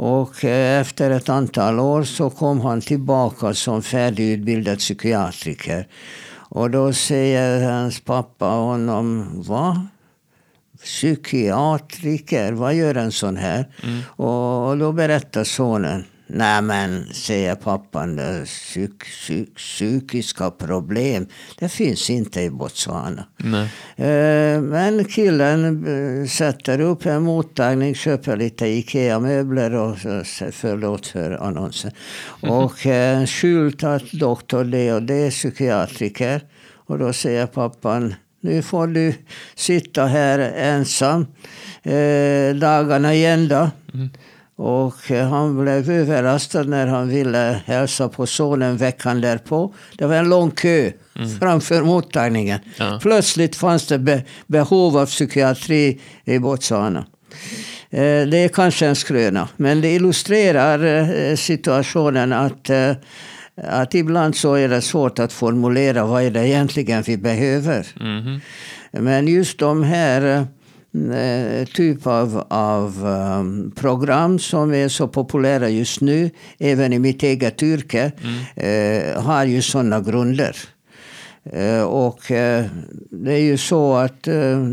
Och 0.00 0.44
eh, 0.44 0.80
efter 0.80 1.10
ett 1.10 1.28
antal 1.28 1.80
år 1.80 2.02
så 2.02 2.30
kom 2.30 2.60
han 2.60 2.80
tillbaka 2.80 3.54
som 3.54 3.82
färdigutbildad 3.82 4.78
psykiatriker. 4.78 5.88
Och 6.30 6.70
då 6.70 6.92
säger 6.92 7.70
hans 7.70 8.00
pappa 8.00 8.46
honom, 8.46 9.28
va? 9.42 9.86
Psykiatriker, 10.82 12.52
vad 12.52 12.74
gör 12.74 12.94
en 12.94 13.12
sån 13.12 13.36
här? 13.36 13.68
Mm. 13.82 14.00
Och 14.16 14.78
då 14.78 14.92
berättar 14.92 15.44
sonen, 15.44 16.04
Nej 16.30 16.62
men, 16.62 17.04
säger 17.12 17.54
pappan, 17.54 18.20
psyk, 18.44 19.04
psyk, 19.04 19.56
psykiska 19.56 20.50
problem, 20.50 21.26
det 21.58 21.68
finns 21.68 22.10
inte 22.10 22.42
i 22.42 22.50
Botswana. 22.50 23.24
Eh, 23.96 24.60
men 24.60 25.04
killen 25.04 25.84
eh, 25.86 26.28
sätter 26.28 26.80
upp 26.80 27.06
en 27.06 27.22
mottagning, 27.22 27.94
köper 27.94 28.36
lite 28.36 28.66
IKEA-möbler 28.66 29.74
och 29.74 29.98
förlåt 30.52 31.06
för 31.06 31.30
annonsen. 31.30 31.90
Och 32.42 32.86
en 32.86 33.26
skylt 33.26 33.84
att 33.84 34.12
doktor 34.12 34.64
det 34.64 34.92
och 34.92 35.02
det, 35.02 35.30
psykiatriker. 35.30 36.42
Och 36.88 36.98
då 36.98 37.12
säger 37.12 37.46
pappan, 37.46 38.14
nu 38.40 38.62
får 38.62 38.86
du 38.86 39.14
sitta 39.54 40.06
här 40.06 40.38
ensam 40.38 41.26
eh, 41.82 42.54
dagarna 42.54 43.14
i 43.14 43.26
ända. 43.26 43.70
Mm. 43.94 44.10
Och 44.58 45.10
eh, 45.10 45.28
han 45.28 45.62
blev 45.62 45.90
överraskad 45.90 46.68
när 46.68 46.86
han 46.86 47.08
ville 47.08 47.60
hälsa 47.66 48.08
på 48.08 48.26
sonen 48.26 48.76
veckan 48.76 49.20
därpå. 49.20 49.74
Det 49.98 50.06
var 50.06 50.14
en 50.14 50.28
lång 50.28 50.50
kö 50.50 50.90
mm. 51.16 51.38
framför 51.38 51.82
mottagningen. 51.82 52.60
Ja. 52.76 52.98
Plötsligt 53.02 53.56
fanns 53.56 53.86
det 53.86 53.98
be 53.98 54.22
behov 54.46 54.96
av 54.96 55.06
psykiatri 55.06 56.00
i 56.24 56.38
Botswana. 56.38 57.06
Eh, 57.90 58.00
det 58.00 58.38
är 58.38 58.48
kanske 58.48 58.86
en 58.86 58.96
skröna, 58.96 59.48
men 59.56 59.80
det 59.80 59.94
illustrerar 59.94 60.84
eh, 60.84 61.36
situationen 61.36 62.32
att, 62.32 62.70
att 63.56 63.94
ibland 63.94 64.36
så 64.36 64.54
är 64.54 64.68
det 64.68 64.82
svårt 64.82 65.18
att 65.18 65.32
formulera 65.32 66.04
vad 66.04 66.22
är 66.22 66.30
det 66.30 66.48
egentligen 66.48 67.02
vi 67.02 67.16
behöver. 67.16 67.86
Mm. 68.00 68.40
Men 68.90 69.28
just 69.28 69.58
de 69.58 69.82
här 69.82 70.22
Eh, 70.22 70.44
Eh, 71.12 71.66
typ 71.66 72.06
av, 72.06 72.44
av 72.48 73.06
um, 73.06 73.70
program 73.76 74.38
som 74.38 74.74
är 74.74 74.88
så 74.88 75.08
populära 75.08 75.68
just 75.68 76.00
nu, 76.00 76.30
även 76.58 76.92
i 76.92 76.98
mitt 76.98 77.22
eget 77.22 77.62
yrke, 77.62 78.12
mm. 78.22 79.14
uh, 79.14 79.22
har 79.22 79.44
ju 79.44 79.62
sådana 79.62 80.00
grunder. 80.00 80.56
Uh, 81.56 81.82
och 81.82 82.30
uh, 82.30 82.64
det 83.10 83.32
är 83.32 83.42
ju 83.42 83.56
så 83.56 83.94
att, 83.94 84.26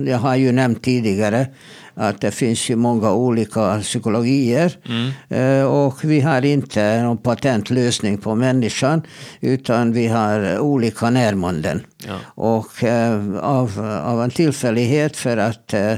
jag 0.08 0.17
har 0.17 0.36
ju 0.36 0.51
nämnt 0.51 0.84
tidigare, 0.84 1.48
att 1.95 2.21
det 2.21 2.31
finns 2.31 2.69
ju 2.69 2.75
många 2.75 3.13
olika 3.13 3.79
psykologier. 3.81 4.77
Mm. 4.85 5.11
Eh, 5.29 5.65
och 5.65 6.03
vi 6.03 6.21
har 6.21 6.45
inte 6.45 7.01
någon 7.03 7.17
patentlösning 7.17 8.17
på 8.17 8.35
människan. 8.35 9.01
Utan 9.41 9.93
vi 9.93 10.07
har 10.07 10.59
olika 10.59 11.09
närmanden. 11.09 11.85
Ja. 12.07 12.17
Och 12.25 12.83
eh, 12.83 13.37
av, 13.37 13.99
av 14.03 14.23
en 14.23 14.29
tillfällighet 14.29 15.17
för 15.17 15.37
att 15.37 15.73
eh, 15.73 15.93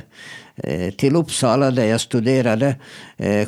till 0.97 1.15
Uppsala 1.15 1.71
där 1.71 1.85
jag 1.85 2.01
studerade 2.01 2.75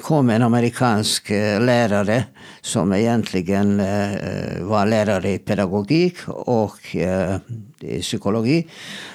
kom 0.02 0.30
en 0.30 0.42
amerikansk 0.42 1.30
lärare 1.60 2.24
som 2.62 2.94
egentligen 2.94 3.78
var 4.62 4.86
lärare 4.86 5.32
i 5.32 5.38
pedagogik 5.38 6.16
och 6.28 6.96
psykologi. 8.02 8.68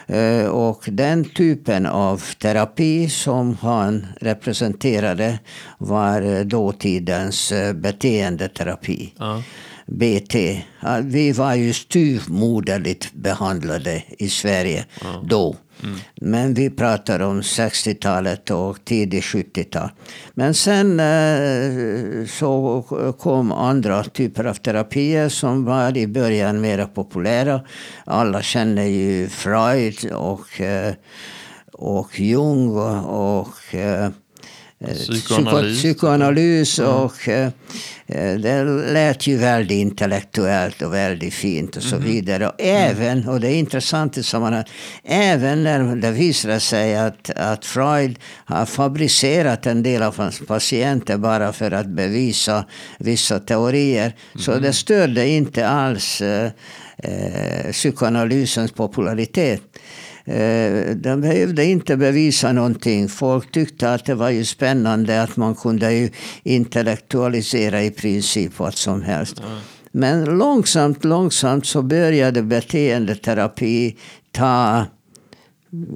Eh, 0.06 0.46
och 0.46 0.84
den 0.86 1.24
typen 1.24 1.86
av 1.86 2.22
terapi 2.38 3.08
som 3.08 3.56
han 3.60 4.06
representerade 4.20 5.38
var 5.78 6.22
eh, 6.22 6.40
dåtidens 6.40 7.52
eh, 7.52 7.72
beteendeterapi. 7.72 9.12
Ja. 9.18 9.42
BT. 9.86 10.62
Vi 11.02 11.32
var 11.32 11.54
ju 11.54 11.72
styvmoderligt 11.72 13.12
behandlade 13.12 14.02
i 14.18 14.28
Sverige 14.28 14.84
ja. 15.02 15.22
då. 15.24 15.56
Mm. 15.84 15.96
Men 16.20 16.54
vi 16.54 16.70
pratar 16.70 17.20
om 17.20 17.40
60-talet 17.40 18.50
och 18.50 18.84
tidigt 18.84 19.24
70-tal. 19.24 19.88
Men 20.34 20.54
sen 20.54 21.00
eh, 21.00 22.26
så 22.26 22.82
kom 23.18 23.52
andra 23.52 24.04
typer 24.04 24.44
av 24.44 24.54
terapier 24.54 25.28
som 25.28 25.64
var 25.64 25.96
i 25.96 26.06
början 26.06 26.60
mer 26.60 26.86
populära. 26.86 27.60
Alla 28.04 28.42
känner 28.42 28.84
ju 28.84 29.28
Freud 29.28 30.12
och, 30.12 30.60
eh, 30.60 30.94
och 31.72 32.20
Jung 32.20 32.68
och 33.04 33.74
eh, 33.74 34.10
psykoanalys, 34.81 35.78
psykoanalys 35.78 36.78
och 36.78 37.28
mm. 37.28 37.52
Eh, 38.07 38.35
det 38.35 38.64
lät 38.93 39.26
ju 39.26 39.37
väldigt 39.37 39.76
intellektuellt 39.78 40.83
och 40.83 40.95
väldigt 40.95 41.35
fint 41.35 41.76
och 41.76 41.83
så 41.83 41.97
mm. 41.97 42.09
vidare. 42.09 42.49
Och 42.49 42.54
även, 42.59 43.28
och 43.28 43.40
det 43.40 43.49
är 43.49 43.54
intressant 43.54 44.19
i 44.19 44.23
sammanhanget, 44.23 44.71
även 45.04 45.64
när 45.64 45.97
det 45.97 46.11
visade 46.11 46.61
sig 46.61 46.97
att, 46.97 47.31
att 47.31 47.64
Freud 47.64 48.19
har 48.45 48.66
fabricerat 48.66 49.66
en 49.66 49.83
del 49.83 50.02
av 50.02 50.16
hans 50.16 50.40
patienter 50.47 51.16
bara 51.16 51.52
för 51.52 51.71
att 51.71 51.87
bevisa 51.87 52.64
vissa 52.99 53.40
teorier. 53.40 54.07
Mm. 54.07 54.45
Så 54.45 54.59
det 54.59 54.73
stödde 54.73 55.28
inte 55.28 55.69
alls 55.69 56.21
eh, 56.21 56.50
eh, 56.99 57.73
psykoanalysens 57.73 58.73
popularitet. 58.73 59.62
Eh, 60.26 60.97
de 60.97 61.21
behövde 61.21 61.64
inte 61.64 61.97
bevisa 61.97 62.52
någonting. 62.52 63.09
Folk 63.09 63.52
tyckte 63.52 63.95
att 63.95 64.04
det 64.04 64.14
var 64.14 64.31
ju 64.31 64.45
spännande 64.45 65.23
att 65.23 65.37
man 65.37 65.54
kunde 65.54 65.93
ju 65.93 66.11
intellektualisera 66.43 67.83
i 67.83 67.90
princip 67.90 68.59
vad 68.59 68.75
som 68.75 69.02
helst. 69.02 69.38
Mm. 69.38 69.50
Men 69.93 70.25
långsamt, 70.25 71.04
långsamt 71.04 71.66
så 71.66 71.83
började 71.83 72.43
beteendeterapi 72.43 73.97
ta 74.33 74.85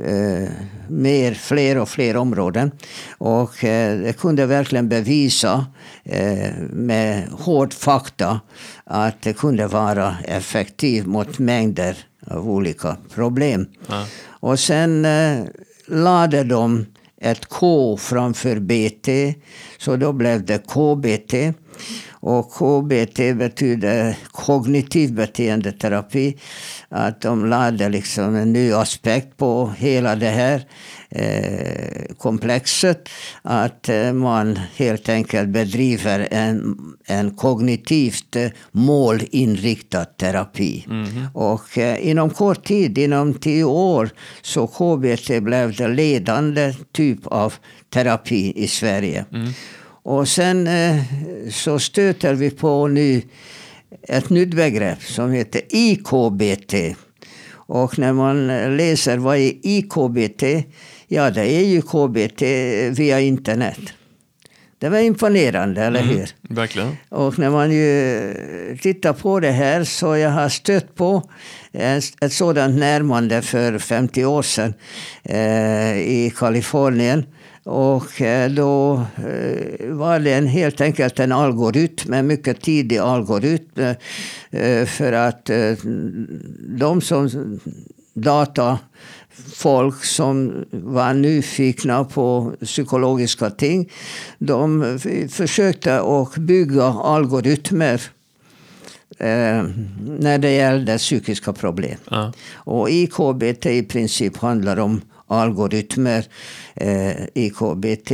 eh, 0.05 0.49
mer, 0.89 1.35
fler 1.35 1.79
och 1.79 1.89
fler 1.89 2.17
områden. 2.17 2.71
Och 3.19 3.65
eh, 3.65 3.99
det 3.99 4.13
kunde 4.13 4.47
verkligen 4.47 4.89
bevisa 4.89 5.67
eh, 6.05 6.53
med 6.71 7.29
hård 7.29 7.73
fakta 7.75 8.41
att 8.85 9.23
det 9.23 9.33
kunde 9.33 9.67
vara 9.67 10.17
effektivt 10.25 11.07
mot 11.07 11.39
mängder 11.39 11.97
av 12.27 12.51
olika 12.51 12.97
problem. 13.15 13.67
Ja. 13.87 14.07
Och 14.27 14.59
sen 14.59 15.05
eh, 15.05 15.45
lade 15.87 16.45
de 16.45 16.87
ett 17.21 17.47
K 17.47 17.97
framför 17.97 18.59
BT, 18.59 19.35
så 19.79 19.97
då 19.97 20.13
blev 20.13 20.45
det 20.45 20.59
KBT. 20.59 21.35
Och 22.21 22.51
KBT 22.53 23.19
betyder 23.35 24.17
kognitiv 24.31 25.15
beteendeterapi. 25.15 26.37
Att 26.89 27.21
de 27.21 27.47
lade 27.47 27.89
liksom 27.89 28.35
en 28.35 28.53
ny 28.53 28.73
aspekt 28.73 29.37
på 29.37 29.73
hela 29.79 30.17
det 30.17 30.31
här 30.31 30.67
eh, 31.11 32.15
komplexet. 32.19 33.09
Att 33.43 33.89
eh, 33.89 34.13
man 34.13 34.61
helt 34.77 35.09
enkelt 35.09 35.49
bedriver 35.49 36.29
en, 36.31 36.77
en 37.07 37.31
kognitivt 37.31 38.37
eh, 38.37 38.49
målinriktad 38.73 40.05
terapi. 40.05 40.85
Mm. 40.89 41.27
Och 41.35 41.79
eh, 41.79 42.09
inom 42.09 42.31
kort 42.31 42.65
tid, 42.65 42.99
inom 42.99 43.35
tio 43.35 43.65
år, 43.65 44.11
så 44.43 44.67
KBT 44.67 45.43
blev 45.43 45.77
det 45.77 45.89
ledande 45.89 46.75
typ 46.93 47.27
av 47.27 47.55
terapi 47.91 48.53
i 48.57 48.69
Sverige. 48.69 49.25
Mm. 49.33 49.53
Och 50.09 50.29
sen 50.29 50.67
eh, 50.67 50.97
så 51.51 51.79
stöter 51.79 52.35
vi 52.35 52.51
på 52.51 52.89
nu 52.89 53.23
ett 54.03 54.31
nytt 54.31 54.55
begrepp 54.55 55.03
som 55.03 55.33
heter 55.33 55.63
IKBT. 55.69 56.97
Och 57.51 57.99
när 57.99 58.13
man 58.13 58.47
läser 58.77 59.19
vad 59.19 59.37
är 59.37 59.53
IKBT, 59.63 60.43
ja 61.09 61.31
det 61.31 61.51
är 61.51 61.65
ju 61.65 61.83
KBT 61.83 62.43
via 62.99 63.21
internet. 63.21 63.81
Det 64.79 64.89
var 64.89 64.99
imponerande, 64.99 65.83
eller 65.83 66.01
mm, 66.01 66.11
hur? 66.11 66.17
Mm, 66.19 66.31
verkligen. 66.49 66.97
Och 67.09 67.39
när 67.39 67.51
man 67.51 67.73
ju 67.73 68.79
tittar 68.83 69.13
på 69.13 69.41
det 69.41 69.51
här 69.51 69.85
så 69.85 70.17
jag 70.17 70.31
har 70.31 70.49
stött 70.49 70.95
på 70.95 71.23
ett 72.21 72.33
sådant 72.33 72.79
närmande 72.79 73.43
för 73.43 73.79
50 73.79 74.25
år 74.25 74.43
sedan 74.43 74.75
eh, 75.23 75.99
i 75.99 76.33
Kalifornien. 76.37 77.27
Och 77.69 78.21
eh, 78.21 78.51
då 78.51 79.03
eh, 79.17 79.89
var 79.89 80.21
det 80.21 80.33
en, 80.33 80.47
helt 80.47 80.81
enkelt 80.81 81.21
en 81.21 81.33
algoritm, 81.33 82.13
en 82.13 82.27
mycket 82.27 82.61
tidig 82.61 82.99
algoritm. 82.99 83.81
Eh, 84.51 84.87
för 84.87 85.13
att 85.13 85.51
de 86.79 87.01
som 87.01 87.61
data 88.15 88.79
folk 89.55 90.05
som 90.05 90.65
var 90.71 91.15
nyfikna 91.15 92.05
på 92.05 92.53
psykologiska 92.65 93.51
ting. 93.51 93.91
De 94.39 94.99
försökte 95.31 96.01
att 96.01 96.37
bygga 96.37 96.85
algoritmer 96.85 98.03
eh, 99.19 99.65
när 100.19 100.39
det 100.39 100.51
gällde 100.51 100.99
psykiska 100.99 101.53
problem. 101.53 101.99
Ja. 102.11 102.33
Och 102.55 102.91
IKBT 102.91 103.67
i 103.67 103.83
princip 103.83 104.37
handlar 104.37 104.79
om 104.79 105.01
algoritmer. 105.29 106.25
Eh, 106.75 107.13
IKBT 107.35 108.13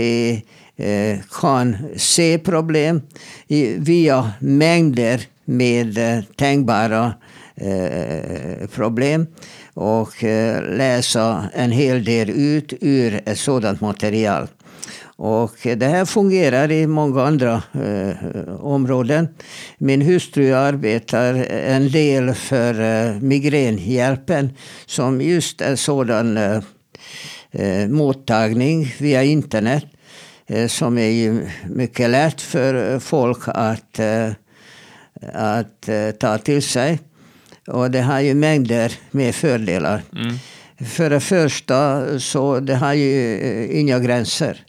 eh, 0.77 1.19
kan 1.41 1.77
se 1.97 2.39
problem 2.39 3.03
i, 3.49 3.75
via 3.79 4.33
mängder 4.39 5.21
med 5.45 5.99
eh, 5.99 6.25
tänkbara 6.37 7.15
eh, 7.55 8.69
problem 8.75 9.27
och 9.75 10.25
eh, 10.25 10.77
läsa 10.77 11.49
en 11.55 11.71
hel 11.71 12.05
del 12.05 12.31
ut 12.31 12.73
ur 12.81 13.21
ett 13.25 13.39
sådant 13.39 13.81
material. 13.81 14.49
Och 15.17 15.55
det 15.63 15.87
här 15.87 16.05
fungerar 16.05 16.73
i 16.73 16.87
många 16.87 17.23
andra 17.23 17.63
eh, 17.73 18.55
områden. 18.61 19.29
Min 19.79 20.03
hustru 20.03 20.53
arbetar 20.53 21.35
en 21.51 21.91
del 21.91 22.35
för 22.35 22.81
eh, 22.81 23.21
Migränhjälpen 23.21 24.51
som 24.87 25.21
just 25.21 25.61
är 25.61 25.77
sådan 25.77 26.37
eh, 26.37 26.63
eh, 27.55 27.89
mottagning 27.89 28.95
via 28.99 29.23
internet 29.23 29.85
eh, 30.47 30.67
som 30.67 30.99
är 30.99 31.51
mycket 31.69 32.11
lätt 32.11 32.41
för 32.41 32.99
folk 32.99 33.39
att, 33.47 33.99
eh, 33.99 34.31
att 35.33 35.89
eh, 35.89 36.11
ta 36.11 36.39
till 36.39 36.63
sig. 36.63 36.99
Och 37.67 37.91
det 37.91 38.01
har 38.01 38.21
ju 38.21 38.35
mängder 38.35 38.93
med 39.11 39.35
fördelar. 39.35 40.03
Mm. 40.13 40.37
För 40.89 41.11
det 41.11 41.21
första 41.21 42.07
så 42.19 42.61
det 42.61 42.75
har 42.75 42.93
ju 42.93 43.39
eh, 43.39 43.81
inga 43.81 43.99
gränser. 43.99 44.61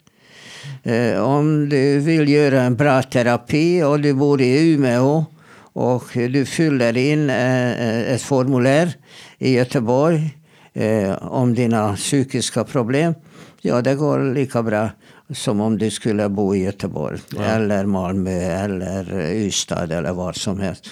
Eh, 0.82 1.22
om 1.22 1.68
du 1.68 1.98
vill 1.98 2.28
göra 2.28 2.62
en 2.62 2.76
bra 2.76 3.02
terapi 3.02 3.82
och 3.82 4.00
du 4.00 4.14
bor 4.14 4.40
i 4.40 4.72
Umeå 4.72 5.24
och 5.72 6.04
du 6.14 6.46
fyller 6.46 6.96
in 6.96 7.30
ett 7.30 8.22
formulär 8.22 8.92
i 9.38 9.52
Göteborg 9.54 10.30
eh, 10.76 11.14
om 11.20 11.54
dina 11.54 11.96
psykiska 11.96 12.64
problem. 12.64 13.14
Ja, 13.60 13.82
det 13.82 13.94
går 13.94 14.34
lika 14.34 14.62
bra 14.62 14.90
som 15.34 15.60
om 15.60 15.78
du 15.78 15.90
skulle 15.90 16.28
bo 16.28 16.54
i 16.54 16.64
Göteborg 16.64 17.18
ja. 17.36 17.42
eller 17.42 17.86
Malmö 17.86 18.64
eller 18.64 19.20
Ystad 19.32 19.92
eller 19.92 20.12
var 20.12 20.32
som 20.32 20.60
helst. 20.60 20.88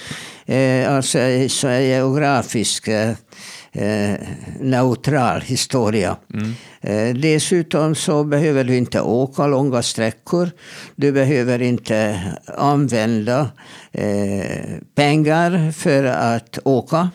Eh, 0.46 0.94
alltså 0.94 1.18
så 1.48 1.68
är 1.68 1.80
geografisk 1.80 2.88
eh, 2.88 4.14
neutral 4.60 5.40
historia. 5.40 6.16
Mm. 6.34 6.54
Eh, 6.80 7.14
dessutom 7.14 7.94
så 7.94 8.24
behöver 8.24 8.64
du 8.64 8.76
inte 8.76 9.00
åka 9.00 9.46
långa 9.46 9.82
sträckor. 9.82 10.50
Du 10.96 11.12
behöver 11.12 11.62
inte 11.62 12.20
använda 12.56 13.50
eh, 13.92 14.78
pengar 14.94 15.72
för 15.72 16.04
att 16.04 16.58
åka. 16.64 17.10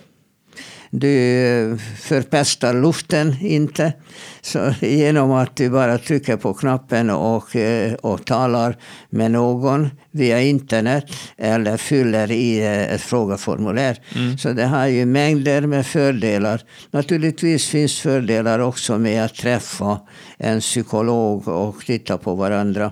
Du 0.91 1.77
förpestar 1.99 2.73
luften 2.73 3.35
inte. 3.41 3.93
Så 4.41 4.73
genom 4.81 5.31
att 5.31 5.55
du 5.55 5.69
bara 5.69 5.97
trycker 5.97 6.37
på 6.37 6.53
knappen 6.53 7.09
och, 7.09 7.55
eh, 7.55 7.93
och 7.93 8.25
talar 8.25 8.77
med 9.09 9.31
någon 9.31 9.89
via 10.11 10.41
internet 10.41 11.05
eller 11.37 11.77
fyller 11.77 12.31
i 12.31 12.59
eh, 12.59 12.93
ett 12.93 13.01
frågeformulär. 13.01 13.97
Mm. 14.15 14.37
Så 14.37 14.53
det 14.53 14.65
har 14.65 14.87
ju 14.87 15.05
mängder 15.05 15.61
med 15.61 15.85
fördelar. 15.85 16.61
Naturligtvis 16.91 17.67
finns 17.67 17.99
fördelar 17.99 18.59
också 18.59 18.97
med 18.97 19.25
att 19.25 19.35
träffa 19.35 19.99
en 20.37 20.59
psykolog 20.59 21.47
och 21.47 21.85
titta 21.85 22.17
på 22.17 22.35
varandra. 22.35 22.91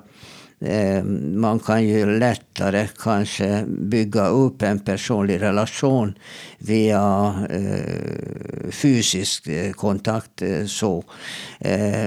Eh, 0.60 1.04
man 1.34 1.60
kan 1.60 1.88
ju 1.88 2.20
lättare 2.20 2.88
kanske 3.00 3.65
bygga 3.67 4.28
upp 4.28 4.62
en 4.62 4.80
personlig 4.80 5.41
relation 5.41 6.13
via 6.58 7.36
eh, 7.50 8.72
fysisk 8.72 9.48
eh, 9.48 9.72
kontakt. 9.72 10.41
så. 10.67 11.04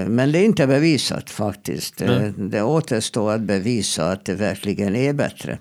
men 0.07 0.31
det 0.31 0.39
är 0.39 0.45
inte 0.45 0.67
bevisat 0.67 1.29
faktiskt. 1.29 2.01
Mm. 2.01 2.49
Det 2.49 2.61
återstår 2.61 3.31
att 3.31 3.41
bevisa 3.41 4.11
att 4.11 4.25
det 4.25 4.35
verkligen 4.35 4.95
är 4.95 5.13
bättre. 5.13 5.57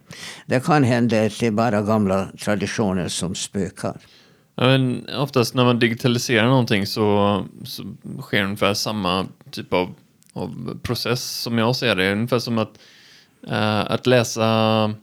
Det 0.47 0.65
kan 0.65 0.85
hända 0.85 1.27
att 1.27 1.41
det 1.41 1.47
är 1.47 1.51
bara 1.51 1.83
gamla 1.83 2.29
traditioner 2.45 3.09
som 3.09 3.35
spökar. 3.35 3.97
Ja, 4.57 4.67
men 4.67 5.07
oftast 5.19 5.55
när 5.55 5.65
man 5.65 5.79
digitaliserar 5.79 6.49
någonting 6.49 6.87
så, 6.87 7.45
så 7.65 7.83
sker 8.21 8.45
ungefär 8.45 8.75
samma 8.75 9.27
typ 9.51 9.73
av 9.73 9.95
av 10.33 10.79
process 10.83 11.41
som 11.41 11.59
jag 11.59 11.77
ser 11.77 11.97
det. 11.97 12.13
Ungefär 12.13 12.39
som 12.39 12.59
att, 12.59 12.79
uh, 13.49 13.93
att 13.93 14.07
läsa 14.07 14.95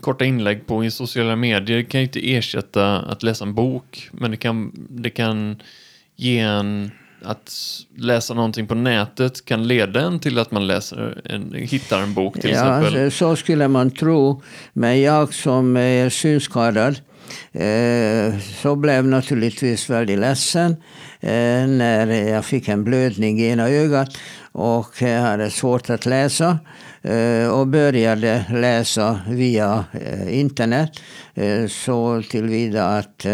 korta 0.00 0.24
inlägg 0.24 0.66
på 0.66 0.84
i 0.84 0.90
sociala 0.90 1.36
medier 1.36 1.82
kan 1.82 2.00
ju 2.00 2.06
inte 2.06 2.32
ersätta 2.32 2.98
att 2.98 3.22
läsa 3.22 3.44
en 3.44 3.54
bok. 3.54 4.08
Men 4.12 4.30
det 4.30 4.36
kan, 4.36 4.72
det 4.90 5.10
kan 5.10 5.62
ge 6.16 6.38
en 6.38 6.90
att 7.22 7.52
läsa 7.96 8.34
någonting 8.34 8.66
på 8.66 8.74
nätet 8.74 9.44
kan 9.44 9.68
leda 9.68 10.00
en 10.00 10.18
till 10.20 10.38
att 10.38 10.50
man 10.50 10.66
läser 10.66 11.20
en, 11.24 11.54
hittar 11.54 12.02
en 12.02 12.14
bok 12.14 12.40
till 12.40 12.50
ja, 12.50 12.80
exempel. 12.80 13.10
Så 13.10 13.36
skulle 13.36 13.68
man 13.68 13.90
tro. 13.90 14.42
Men 14.72 15.00
jag 15.00 15.34
som 15.34 15.76
är 15.76 16.08
synskadad 16.08 16.96
Eh, 16.96 17.07
Eh, 17.52 18.38
så 18.62 18.76
blev 18.76 19.06
naturligtvis 19.06 19.90
väldigt 19.90 20.18
ledsen 20.18 20.70
eh, 21.20 21.66
när 21.66 22.06
jag 22.06 22.44
fick 22.44 22.68
en 22.68 22.84
blödning 22.84 23.40
i 23.40 23.48
ena 23.48 23.68
ögat 23.68 24.08
och 24.52 25.00
hade 25.00 25.50
svårt 25.50 25.90
att 25.90 26.06
läsa 26.06 26.58
eh, 27.02 27.48
och 27.48 27.66
började 27.66 28.44
läsa 28.50 29.20
via 29.28 29.84
internet 30.28 30.90
så 31.68 32.22
tillvida 32.30 32.84
att 32.84 33.26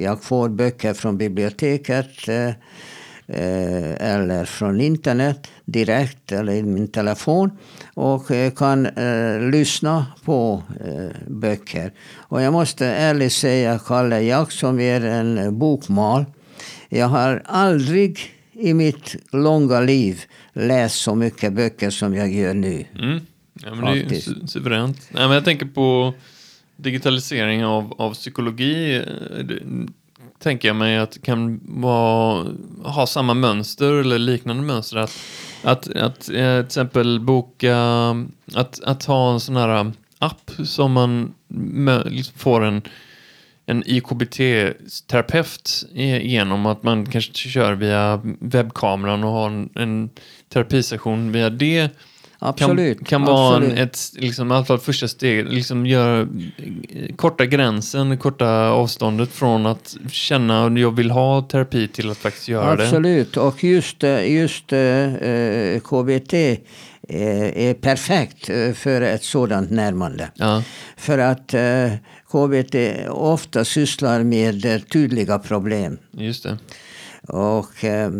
jag 0.00 0.22
får 0.22 0.48
böcker 0.48 0.94
från 0.94 1.18
biblioteket 1.18 2.08
eller 3.28 4.44
från 4.44 4.80
internet 4.80 5.50
direkt 5.64 6.32
eller 6.32 6.52
i 6.52 6.62
min 6.62 6.88
telefon 6.88 7.50
och 7.94 8.30
eh, 8.30 8.52
kan 8.52 8.86
eh, 8.86 9.50
lyssna 9.50 10.06
på 10.24 10.62
eh, 10.80 11.16
böcker. 11.28 11.92
Och 12.16 12.42
jag 12.42 12.52
måste 12.52 12.86
ärligt 12.86 13.32
säga, 13.32 13.78
Kalle, 13.86 14.20
jag 14.20 14.52
som 14.52 14.80
är 14.80 15.00
en 15.00 15.58
bokmal, 15.58 16.24
jag 16.88 17.06
har 17.06 17.42
aldrig 17.44 18.18
i 18.52 18.74
mitt 18.74 19.16
långa 19.32 19.80
liv 19.80 20.22
läst 20.52 20.96
så 20.96 21.14
mycket 21.14 21.52
böcker 21.52 21.90
som 21.90 22.14
jag 22.14 22.32
gör 22.32 22.54
nu. 22.54 22.84
Mm. 22.98 23.20
Ja, 23.64 23.74
men 23.74 23.84
det 24.08 24.16
är 24.16 24.20
su 24.20 24.46
suveränt. 24.46 25.08
Nej, 25.10 25.26
men 25.26 25.34
jag 25.34 25.44
tänker 25.44 25.66
på 25.66 26.14
digitalisering 26.76 27.64
av, 27.64 27.94
av 27.98 28.14
psykologi. 28.14 29.02
Tänker 30.38 30.68
jag 30.68 30.76
mig 30.76 30.98
att 30.98 31.12
det 31.12 31.20
kan 31.20 31.60
vara, 31.64 32.46
ha 32.84 33.06
samma 33.06 33.34
mönster 33.34 33.92
eller 33.92 34.18
liknande 34.18 34.62
mönster. 34.62 34.96
Att 34.96 35.16
att, 35.66 35.88
att 35.96 36.28
eh, 36.28 36.34
till 36.34 36.64
exempel 36.66 37.20
boka, 37.20 37.76
att, 38.54 38.82
att 38.82 39.04
ha 39.04 39.32
en 39.32 39.40
sån 39.40 39.56
här 39.56 39.80
um, 39.80 39.92
app 40.18 40.50
som 40.64 40.92
man 40.92 41.34
liksom 42.06 42.38
får 42.38 42.64
en, 42.64 42.82
en 43.66 43.82
IKBT-terapeut 43.86 45.84
genom 46.22 46.66
att 46.66 46.82
man 46.82 47.06
kanske 47.06 47.32
kör 47.32 47.72
via 47.72 48.20
webbkameran 48.38 49.24
och 49.24 49.30
har 49.30 49.46
en, 49.46 49.70
en 49.74 50.10
terapisession 50.48 51.32
via 51.32 51.50
det. 51.50 51.90
Absolut. 52.38 52.98
Kan, 52.98 53.04
kan 53.04 53.22
vara 53.22 53.56
en, 53.56 53.62
absolut. 53.62 53.78
ett, 53.78 54.22
liksom, 54.22 54.52
i 54.52 54.54
alla 54.54 54.64
fall 54.64 54.78
första 54.78 55.08
steg, 55.08 55.52
liksom 55.52 55.86
göra, 55.86 56.28
korta 57.16 57.46
gränsen, 57.46 58.18
korta 58.18 58.68
avståndet 58.68 59.32
från 59.32 59.66
att 59.66 59.96
känna 60.10 60.66
att 60.66 60.80
jag 60.80 60.96
vill 60.96 61.10
ha 61.10 61.42
terapi 61.42 61.88
till 61.88 62.10
att 62.10 62.18
faktiskt 62.18 62.48
göra 62.48 62.76
det. 62.76 62.84
Absolut, 62.84 63.36
och 63.36 63.64
just, 63.64 64.04
eh, 64.04 64.32
just 64.32 64.72
eh, 64.72 65.14
eh, 65.14 65.80
KBT 65.80 66.34
eh, 67.08 67.66
är 67.68 67.74
perfekt 67.74 68.50
eh, 68.50 68.72
för 68.72 69.00
ett 69.00 69.24
sådant 69.24 69.70
närmande. 69.70 70.30
Ja, 70.34 70.62
För 70.96 71.18
att 71.18 71.54
eh, 71.54 71.92
KBT 72.32 72.74
ofta 73.10 73.64
sysslar 73.64 74.22
med 74.22 74.64
eh, 74.64 74.78
tydliga 74.80 75.38
problem. 75.38 75.98
just 76.12 76.42
det. 76.42 76.58
Och 77.28 77.84
eh, 77.84 78.10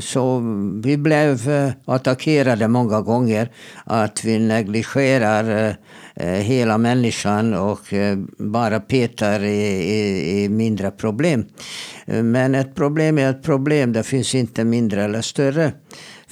så 0.00 0.42
vi 0.84 0.96
blev 0.96 1.50
eh, 1.50 1.72
attackerade 1.84 2.68
många 2.68 3.00
gånger 3.00 3.50
att 3.84 4.24
vi 4.24 4.38
negligerar 4.38 5.76
eh, 6.14 6.26
hela 6.26 6.78
människan 6.78 7.54
och 7.54 7.94
bara 8.38 8.80
petar 8.80 9.44
i, 9.44 9.62
i, 9.92 10.44
i 10.44 10.48
mindre 10.48 10.90
problem. 10.90 11.44
Men 12.06 12.54
ett 12.54 12.74
problem 12.74 13.18
är 13.18 13.30
ett 13.30 13.42
problem, 13.42 13.92
det 13.92 14.02
finns 14.02 14.34
inte 14.34 14.64
mindre 14.64 15.04
eller 15.04 15.22
större. 15.22 15.72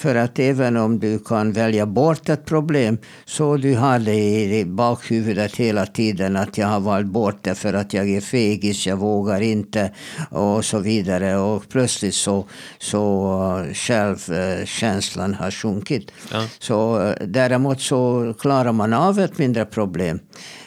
För 0.00 0.14
att 0.14 0.38
även 0.38 0.76
om 0.76 0.98
du 0.98 1.18
kan 1.18 1.52
välja 1.52 1.86
bort 1.86 2.28
ett 2.28 2.46
problem 2.46 2.98
så 3.24 3.56
du 3.56 3.76
har 3.76 3.98
det 3.98 4.14
i 4.58 4.64
bakhuvudet 4.64 5.56
hela 5.56 5.86
tiden 5.86 6.36
att 6.36 6.58
jag 6.58 6.66
har 6.66 6.80
valt 6.80 7.06
bort 7.06 7.38
det 7.42 7.54
för 7.54 7.74
att 7.74 7.94
jag 7.94 8.10
är 8.10 8.20
fegis, 8.20 8.86
jag 8.86 8.96
vågar 8.96 9.40
inte 9.40 9.90
och 10.30 10.64
så 10.64 10.78
vidare. 10.78 11.36
Och 11.36 11.68
plötsligt 11.68 12.14
så, 12.14 12.46
så 12.78 13.04
uh, 13.66 13.74
självkänslan 13.74 15.34
har 15.34 15.50
sjunkit. 15.50 16.12
Ja. 16.32 16.46
Så 16.58 17.06
eh, 17.06 17.14
däremot 17.26 17.80
så 17.80 18.34
klarar 18.40 18.72
man 18.72 18.92
av 18.92 19.18
ett 19.18 19.38
mindre 19.38 19.64
problem 19.64 20.16
eh, 20.16 20.59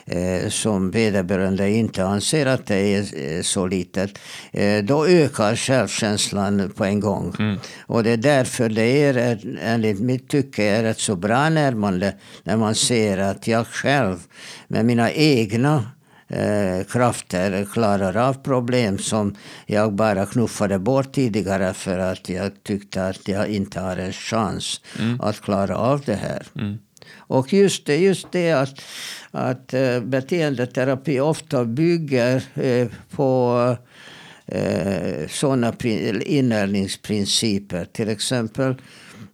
som 0.50 0.92
vederbörande 0.92 1.70
inte 1.72 2.06
anser 2.06 2.46
att 2.46 2.66
det 2.66 2.76
är 2.76 3.38
eh, 3.38 3.42
så 3.42 3.68
litet. 3.68 4.20
Eh, 4.52 4.84
då 4.84 5.08
ökar 5.08 5.56
självkänslan 5.56 6.72
på 6.76 6.86
en 6.86 7.00
gång. 7.00 7.58
Och 7.88 8.04
det 8.04 8.10
är 8.10 8.18
därför 8.18 8.70
det 8.70 9.04
är, 9.04 9.40
enligt 9.62 10.00
mitt 10.00 10.30
tycke, 10.30 10.64
är 10.64 10.84
ett 10.84 11.00
så 11.00 11.16
bra 11.16 11.50
närmande 11.50 12.14
när 12.44 12.58
man 12.58 12.76
ser 12.76 13.18
att 13.18 13.48
jag 13.48 13.68
själv 13.68 14.18
med 14.68 14.86
mina 14.86 15.12
egna 15.12 15.92
eh, 16.28 16.86
krafter 16.90 17.66
klarar 17.74 18.18
av 18.18 18.34
problem 18.34 18.98
som 18.98 19.36
jag 19.66 19.94
bara 19.94 20.26
knuffade 20.26 20.80
bort 20.80 21.14
tidigare 21.14 21.74
för 21.74 22.00
att 22.00 22.30
jag 22.30 22.64
tyckte 22.64 23.08
att 23.08 23.28
jag 23.28 23.48
inte 23.48 23.80
har 23.80 23.98
en 23.98 24.14
chans 24.14 24.82
att 25.20 25.42
klara 25.42 25.78
av 25.78 26.02
det 26.06 26.16
här. 26.16 26.46
Och 27.18 27.54
just 27.54 27.86
det, 27.86 27.98
just 27.98 28.32
det 28.32 28.52
att, 28.52 28.82
att 29.32 29.74
eh, 29.74 30.00
beteendeterapi 30.00 31.20
ofta 31.20 31.66
bygger 31.66 32.44
eh, 32.54 32.88
på 33.16 33.78
eh, 34.46 35.28
sådana 35.30 35.74
inlärningsprinciper. 36.26 37.86
Till 37.86 38.10
exempel 38.10 38.76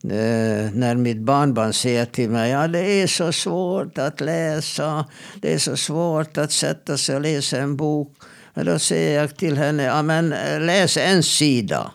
när 0.01 0.95
mitt 0.95 1.17
barnbarn 1.17 1.73
säger 1.73 2.05
till 2.05 2.29
mig 2.29 2.51
ja 2.51 2.67
det 2.67 2.79
är 2.79 3.07
så 3.07 3.31
svårt 3.31 3.97
att 3.97 4.21
läsa, 4.21 5.05
det 5.41 5.53
är 5.53 5.57
så 5.57 5.77
svårt 5.77 6.37
att 6.37 6.51
sätta 6.51 6.97
sig 6.97 7.15
och 7.15 7.21
läsa 7.21 7.57
en 7.57 7.77
bok. 7.77 8.17
Då 8.53 8.79
säger 8.79 9.19
jag 9.19 9.37
till 9.37 9.57
henne, 9.57 9.83
ja 9.83 10.01
men 10.01 10.29
läs 10.65 10.97
en 10.97 11.23
sida. 11.23 11.91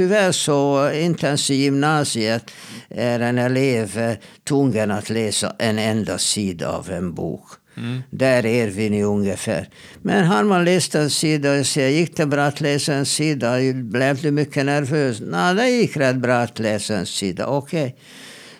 Tyvärr 0.00 0.32
så, 0.32 0.90
inte 0.92 1.26
ens 1.26 1.50
i 1.50 1.54
gymnasiet 1.54 2.50
är 2.88 3.20
en 3.20 3.38
elev 3.38 4.16
tvungen 4.48 4.90
att 4.90 5.10
läsa 5.10 5.56
en 5.58 5.78
enda 5.78 6.18
sida 6.18 6.68
av 6.68 6.90
en 6.90 7.14
bok. 7.14 7.44
Där 8.10 8.46
är 8.46 8.68
vi 8.68 8.90
nu 8.90 9.02
ungefär. 9.02 9.68
Men 10.02 10.24
har 10.24 10.42
man 10.42 10.64
läst 10.64 10.94
en 10.94 11.10
sida 11.10 11.58
och 11.58 11.66
säger, 11.66 11.90
gick 11.90 12.16
det 12.16 12.26
bra 12.26 12.42
att 12.42 12.60
läsa 12.60 12.94
en 12.94 13.06
sida? 13.06 13.56
Blev 13.74 14.20
du 14.22 14.30
mycket 14.30 14.66
nervös? 14.66 15.20
Nej, 15.20 15.54
det 15.54 15.68
gick 15.68 15.96
rätt 15.96 16.16
bra 16.16 16.34
att 16.34 16.58
läsa 16.58 16.96
en 16.96 17.06
sida. 17.06 17.46
Okej. 17.46 17.96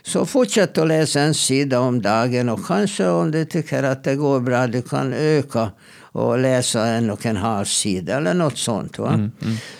Så 0.03 0.26
fortsätt 0.26 0.79
att 0.79 0.88
läsa 0.88 1.20
en 1.20 1.35
sida 1.35 1.81
om 1.81 2.03
dagen 2.03 2.48
och 2.48 2.66
kanske 2.66 3.07
om 3.07 3.31
du 3.31 3.44
tycker 3.44 3.83
att 3.83 4.05
det 4.05 4.14
går 4.14 4.40
bra, 4.40 4.66
du 4.66 4.83
kan 4.83 5.12
öka 5.12 5.70
och 6.12 6.38
läsa 6.38 6.87
en 6.87 7.11
och 7.11 7.27
en 7.27 7.37
halv 7.37 7.64
sida 7.64 8.16
eller 8.16 8.35
något 8.35 8.59
sånt. 8.59 8.99
Va? 8.99 9.29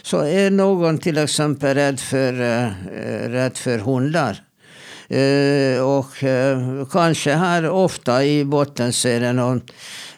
Så 0.03 0.21
är 0.21 0.51
någon 0.51 0.99
till 0.99 1.19
exempel 1.19 1.75
rädd 1.75 2.01
för, 2.01 2.33
eh, 2.41 2.69
rädd 3.29 3.57
för 3.57 3.79
hundar 3.79 4.43
Eh, 5.11 5.83
och 5.83 6.25
eh, 6.25 6.87
kanske 6.91 7.33
har 7.33 7.71
ofta 7.71 8.25
i 8.25 8.45
botten 8.45 8.93
så 8.93 9.09
är 9.09 9.21
det 9.21 9.33
någon 9.33 9.63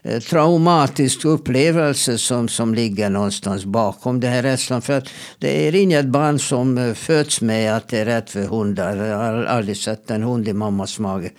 eh, 0.02 0.20
traumatisk 0.20 1.24
upplevelse 1.24 2.18
som, 2.18 2.48
som 2.48 2.74
ligger 2.74 3.10
någonstans 3.10 3.64
bakom 3.64 4.20
det 4.20 4.26
här 4.28 4.42
rädslan. 4.42 4.82
För 4.82 4.92
att 4.92 5.08
det 5.38 5.68
är 5.68 5.74
inget 5.74 6.06
barn 6.06 6.38
som 6.38 6.94
föds 6.96 7.40
med 7.40 7.76
att 7.76 7.88
det 7.88 7.98
är 7.98 8.04
rätt 8.04 8.30
för 8.30 8.42
hundar. 8.42 8.96
Jag 8.96 9.16
har 9.16 9.44
aldrig 9.44 9.76
sett 9.76 10.10
en 10.10 10.22
hund 10.22 10.48
i 10.48 10.52
mammas 10.52 10.98
mage. 10.98 11.30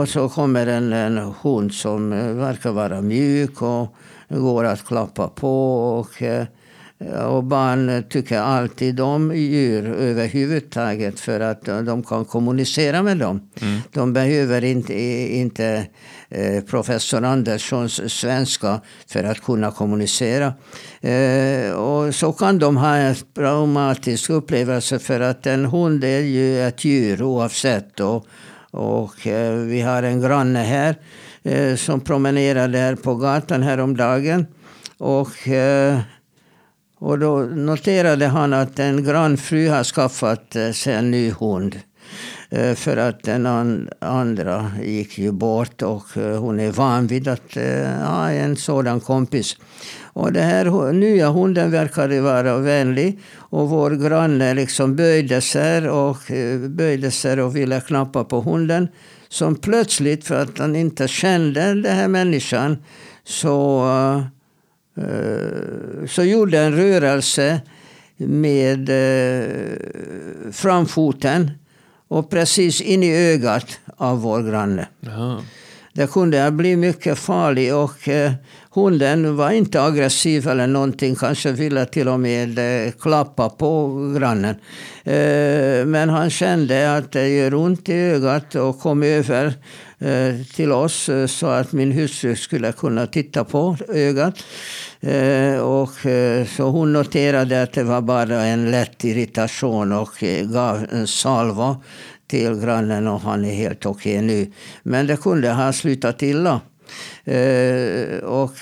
Och 0.00 0.08
så 0.08 0.28
kommer 0.28 0.66
en, 0.66 0.92
en 0.92 1.18
hund 1.42 1.74
som 1.74 2.10
verkar 2.38 2.70
vara 2.70 3.00
mjuk 3.00 3.62
och 3.62 3.94
går 4.28 4.64
att 4.64 4.86
klappa 4.86 5.28
på. 5.28 5.74
och 5.98 6.22
eh, 7.00 7.24
och 7.24 7.44
barn 7.44 8.04
tycker 8.10 8.38
alltid 8.38 9.00
om 9.00 9.36
djur 9.36 9.86
överhuvudtaget 9.86 11.20
för 11.20 11.40
att 11.40 11.64
de 11.64 12.02
kan 12.02 12.24
kommunicera 12.24 13.02
med 13.02 13.16
dem. 13.16 13.50
De 13.92 14.12
behöver 14.12 14.64
inte, 14.64 14.94
inte 15.34 15.86
eh, 16.28 16.64
professor 16.64 17.24
Anderssons 17.24 18.12
svenska 18.12 18.80
för 19.06 19.24
att 19.24 19.40
kunna 19.40 19.70
kommunicera. 19.70 20.54
Eh, 21.00 21.72
och 21.72 22.14
så 22.14 22.32
kan 22.32 22.58
de 22.58 22.76
ha 22.76 22.96
en 22.96 23.14
traumatisk 23.14 24.30
upplevelse 24.30 24.98
för 24.98 25.20
att 25.20 25.46
en 25.46 25.64
hund 25.64 26.04
är 26.04 26.20
ju 26.20 26.66
ett 26.66 26.84
djur 26.84 27.22
oavsett. 27.22 28.00
Och, 28.00 28.26
och 28.70 29.14
vi 29.66 29.80
har 29.80 30.02
en 30.02 30.20
granne 30.20 30.58
här 30.58 30.96
som 31.76 32.00
promenerade 32.00 32.78
här 32.78 32.94
på 32.94 33.14
gatan 33.14 33.62
häromdagen. 33.62 34.46
Och 34.98 35.48
och 37.00 37.18
då 37.18 37.38
noterade 37.40 38.26
han 38.26 38.52
att 38.52 38.78
en 38.78 39.04
grannfru 39.04 39.68
har 39.68 39.84
skaffat 39.84 40.56
eh, 40.56 40.70
sig 40.70 40.94
en 40.94 41.10
ny 41.10 41.30
hund. 41.30 41.80
Eh, 42.50 42.74
för 42.74 42.96
att 42.96 43.22
den 43.22 43.46
andra 43.98 44.72
gick 44.82 45.18
ju 45.18 45.32
bort 45.32 45.82
och 45.82 46.16
eh, 46.16 46.40
hon 46.40 46.60
är 46.60 46.72
van 46.72 47.06
vid 47.06 47.28
att 47.28 47.54
ha 48.06 48.30
en 48.30 48.56
sådan 48.56 49.00
kompis. 49.00 49.56
Och 50.12 50.32
den 50.32 50.44
här 50.44 50.92
nya 50.92 51.30
hunden 51.30 51.70
verkade 51.70 52.20
vara 52.20 52.58
vänlig. 52.58 53.18
Och 53.36 53.68
vår 53.68 53.90
granne 53.90 54.54
liksom 54.54 54.96
böjde 54.96 55.40
sig 55.40 55.88
och, 55.88 56.18
böjde 56.68 57.10
sig 57.10 57.42
och 57.42 57.56
ville 57.56 57.80
knappa 57.80 58.24
på 58.24 58.40
hunden. 58.40 58.88
Som 59.28 59.56
plötsligt, 59.56 60.24
för 60.24 60.42
att 60.42 60.58
han 60.58 60.76
inte 60.76 61.08
kände 61.08 61.60
den 61.60 61.96
här 61.96 62.08
människan, 62.08 62.76
så 63.24 63.86
så 66.08 66.24
gjorde 66.24 66.58
en 66.58 66.76
rörelse 66.76 67.60
med 68.26 68.88
eh, 68.88 69.48
framfoten 70.52 71.50
och 72.08 72.30
precis 72.30 72.80
in 72.80 73.02
i 73.02 73.32
ögat 73.32 73.78
av 73.96 74.20
vår 74.20 74.42
granne. 74.42 74.88
Jaha. 75.00 75.42
Det 75.92 76.10
kunde 76.10 76.50
bli 76.50 76.76
mycket 76.76 77.18
farligt 77.18 77.72
och 77.72 78.08
eh, 78.08 78.32
hunden 78.70 79.36
var 79.36 79.50
inte 79.50 79.82
aggressiv 79.82 80.48
eller 80.48 80.66
någonting. 80.66 81.14
Kanske 81.14 81.52
ville 81.52 81.86
till 81.86 82.08
och 82.08 82.20
med 82.20 82.58
eh, 82.58 82.92
klappa 82.92 83.48
på 83.48 83.88
grannen. 84.18 84.54
Eh, 85.04 85.86
men 85.86 86.08
han 86.08 86.30
kände 86.30 86.96
att 86.96 87.12
det 87.12 87.28
gör 87.28 87.54
ont 87.54 87.88
i 87.88 87.92
ögat 87.92 88.54
och 88.54 88.80
kom 88.80 89.02
över 89.02 89.46
eh, 89.46 89.52
Eh, 90.02 90.34
till 90.54 90.72
oss 90.72 91.08
eh, 91.08 91.26
så 91.26 91.46
att 91.46 91.72
min 91.72 91.92
hustru 91.92 92.36
skulle 92.36 92.72
kunna 92.72 93.06
titta 93.06 93.44
på 93.44 93.76
ögat. 93.88 94.44
Eh, 95.00 95.60
och, 95.60 95.90
så 96.56 96.62
hon 96.62 96.92
noterade 96.92 97.62
att 97.62 97.72
det 97.72 97.82
var 97.82 98.00
bara 98.00 98.44
en 98.44 98.70
lätt 98.70 99.04
irritation 99.04 99.92
och 99.92 100.14
gav 100.42 100.86
en 100.92 101.06
salva 101.06 101.76
till 102.26 102.54
grannen 102.54 103.08
och 103.08 103.20
han 103.20 103.44
är 103.44 103.54
helt 103.54 103.86
okej 103.86 104.22
nu. 104.22 104.52
Men 104.82 105.06
det 105.06 105.16
kunde 105.16 105.52
ha 105.52 105.72
slutat 105.72 106.22
illa. 106.22 106.60
Och 108.22 108.56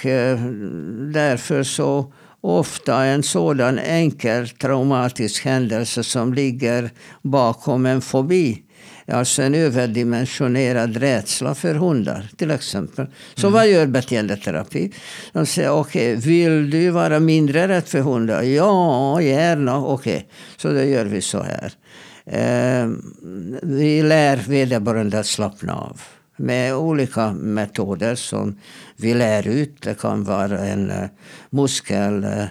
därför 1.12 1.62
så 1.62 2.12
ofta 2.40 3.05
en 3.05 3.22
sådan 3.22 3.79
enkel 3.79 4.48
traumatisk 4.48 5.44
händelse 5.44 6.05
som 6.05 6.35
ligger 6.35 6.90
bakom 7.22 7.87
en 7.87 8.01
fobi 8.01 8.62
Alltså 9.12 9.42
en 9.42 9.54
överdimensionerad 9.54 10.96
rädsla 10.96 11.54
för 11.54 11.74
hundar 11.74 12.28
till 12.36 12.50
exempel. 12.50 13.06
Så 13.34 13.46
mm. 13.46 13.52
vad 13.52 13.68
gör 13.68 13.86
beteendeterapi? 13.86 14.92
De 15.32 15.46
säger 15.46 15.70
okej, 15.70 16.16
okay, 16.16 16.30
vill 16.30 16.70
du 16.70 16.90
vara 16.90 17.20
mindre 17.20 17.68
rädd 17.68 17.84
för 17.84 18.00
hundar? 18.00 18.42
Ja, 18.42 19.20
gärna. 19.20 19.78
Okej, 19.78 20.16
okay. 20.16 20.26
så 20.56 20.68
då 20.68 20.82
gör 20.82 21.04
vi 21.04 21.22
så 21.22 21.42
här. 21.42 21.72
Eh, 22.26 22.88
vi 23.62 24.02
lär 24.02 24.36
vederbörande 24.36 25.18
att 25.18 25.26
slappna 25.26 25.74
av 25.74 26.00
med 26.36 26.74
olika 26.74 27.32
metoder 27.32 28.14
som 28.14 28.60
vi 28.96 29.14
lär 29.14 29.48
ut. 29.48 29.82
Det 29.82 30.00
kan 30.00 30.24
vara 30.24 30.58
en 30.58 30.90
eh, 30.90 31.08
muskel 31.50 32.24
eh, 32.24 32.44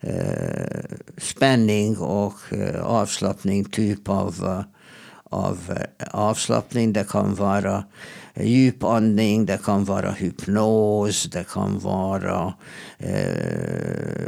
eh 0.00 0.84
spänning 1.18 1.96
och 1.98 2.34
eh, 2.50 2.84
avslappning, 2.84 3.64
typ 3.64 4.08
av, 4.08 4.34
eh, 4.44 4.73
av 5.34 5.78
avslappning. 6.10 6.92
Det 6.92 7.08
kan 7.08 7.34
vara 7.34 7.84
djupandning, 8.40 9.46
det 9.46 9.64
kan 9.64 9.84
vara 9.84 10.10
hypnos, 10.10 11.24
det 11.24 11.46
kan 11.48 11.78
vara 11.78 12.54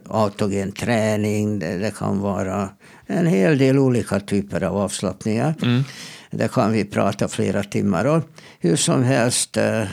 autogen 0.08 0.72
träning, 0.72 1.58
det, 1.58 1.78
det, 1.78 1.90
kan 1.90 2.20
vara 2.20 2.68
en 3.06 3.26
hel 3.26 3.58
del 3.58 3.78
olika 3.78 4.20
typer 4.20 4.62
av 4.62 4.76
avslappningar. 4.76 5.54
Mm. 5.62 5.84
Det 6.30 6.52
kan 6.52 6.72
vi 6.72 6.84
prata 6.84 7.28
flera 7.28 7.62
timmar 7.62 8.04
om. 8.04 8.22
Hur 8.60 8.76
som 8.76 9.02
helst, 9.02 9.56
eh, 9.56 9.84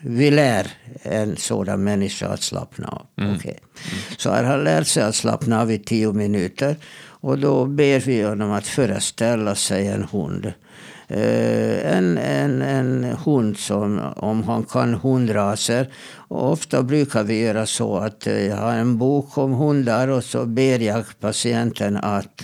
vi 0.00 0.30
lär 0.30 0.66
en 1.02 1.36
sådan 1.36 1.84
människa 1.84 2.28
att 2.28 2.42
slappna 2.42 2.88
av. 2.88 3.06
Mm. 3.18 3.36
Okay. 3.36 3.54
Mm. 3.54 3.98
Så 4.18 4.30
han 4.30 4.44
har 4.44 4.58
lärt 4.58 4.86
sig 4.86 5.02
att 5.02 5.14
slappna 5.14 5.60
av 5.60 5.72
i 5.72 5.78
tio 5.78 6.12
minuter. 6.12 6.76
Och 7.20 7.38
då 7.38 7.66
ber 7.66 8.00
vi 8.00 8.22
honom 8.22 8.50
att 8.52 8.66
föreställa 8.66 9.54
sig 9.54 9.86
en 9.86 10.04
hund. 10.04 10.52
Uh, 11.10 11.96
en, 11.96 12.18
en, 12.18 12.62
en 12.62 13.04
hund 13.04 13.56
som, 13.56 14.00
om 14.16 14.42
han 14.42 14.64
kan 14.64 14.94
hundraser. 14.94 15.92
Och 16.14 16.52
ofta 16.52 16.82
brukar 16.82 17.24
vi 17.24 17.40
göra 17.40 17.66
så 17.66 17.96
att 17.96 18.26
jag 18.26 18.56
har 18.56 18.72
en 18.72 18.98
bok 18.98 19.38
om 19.38 19.52
hundar 19.52 20.08
och 20.08 20.24
så 20.24 20.46
ber 20.46 20.78
jag 20.78 21.04
patienten 21.20 21.96
att 21.96 22.42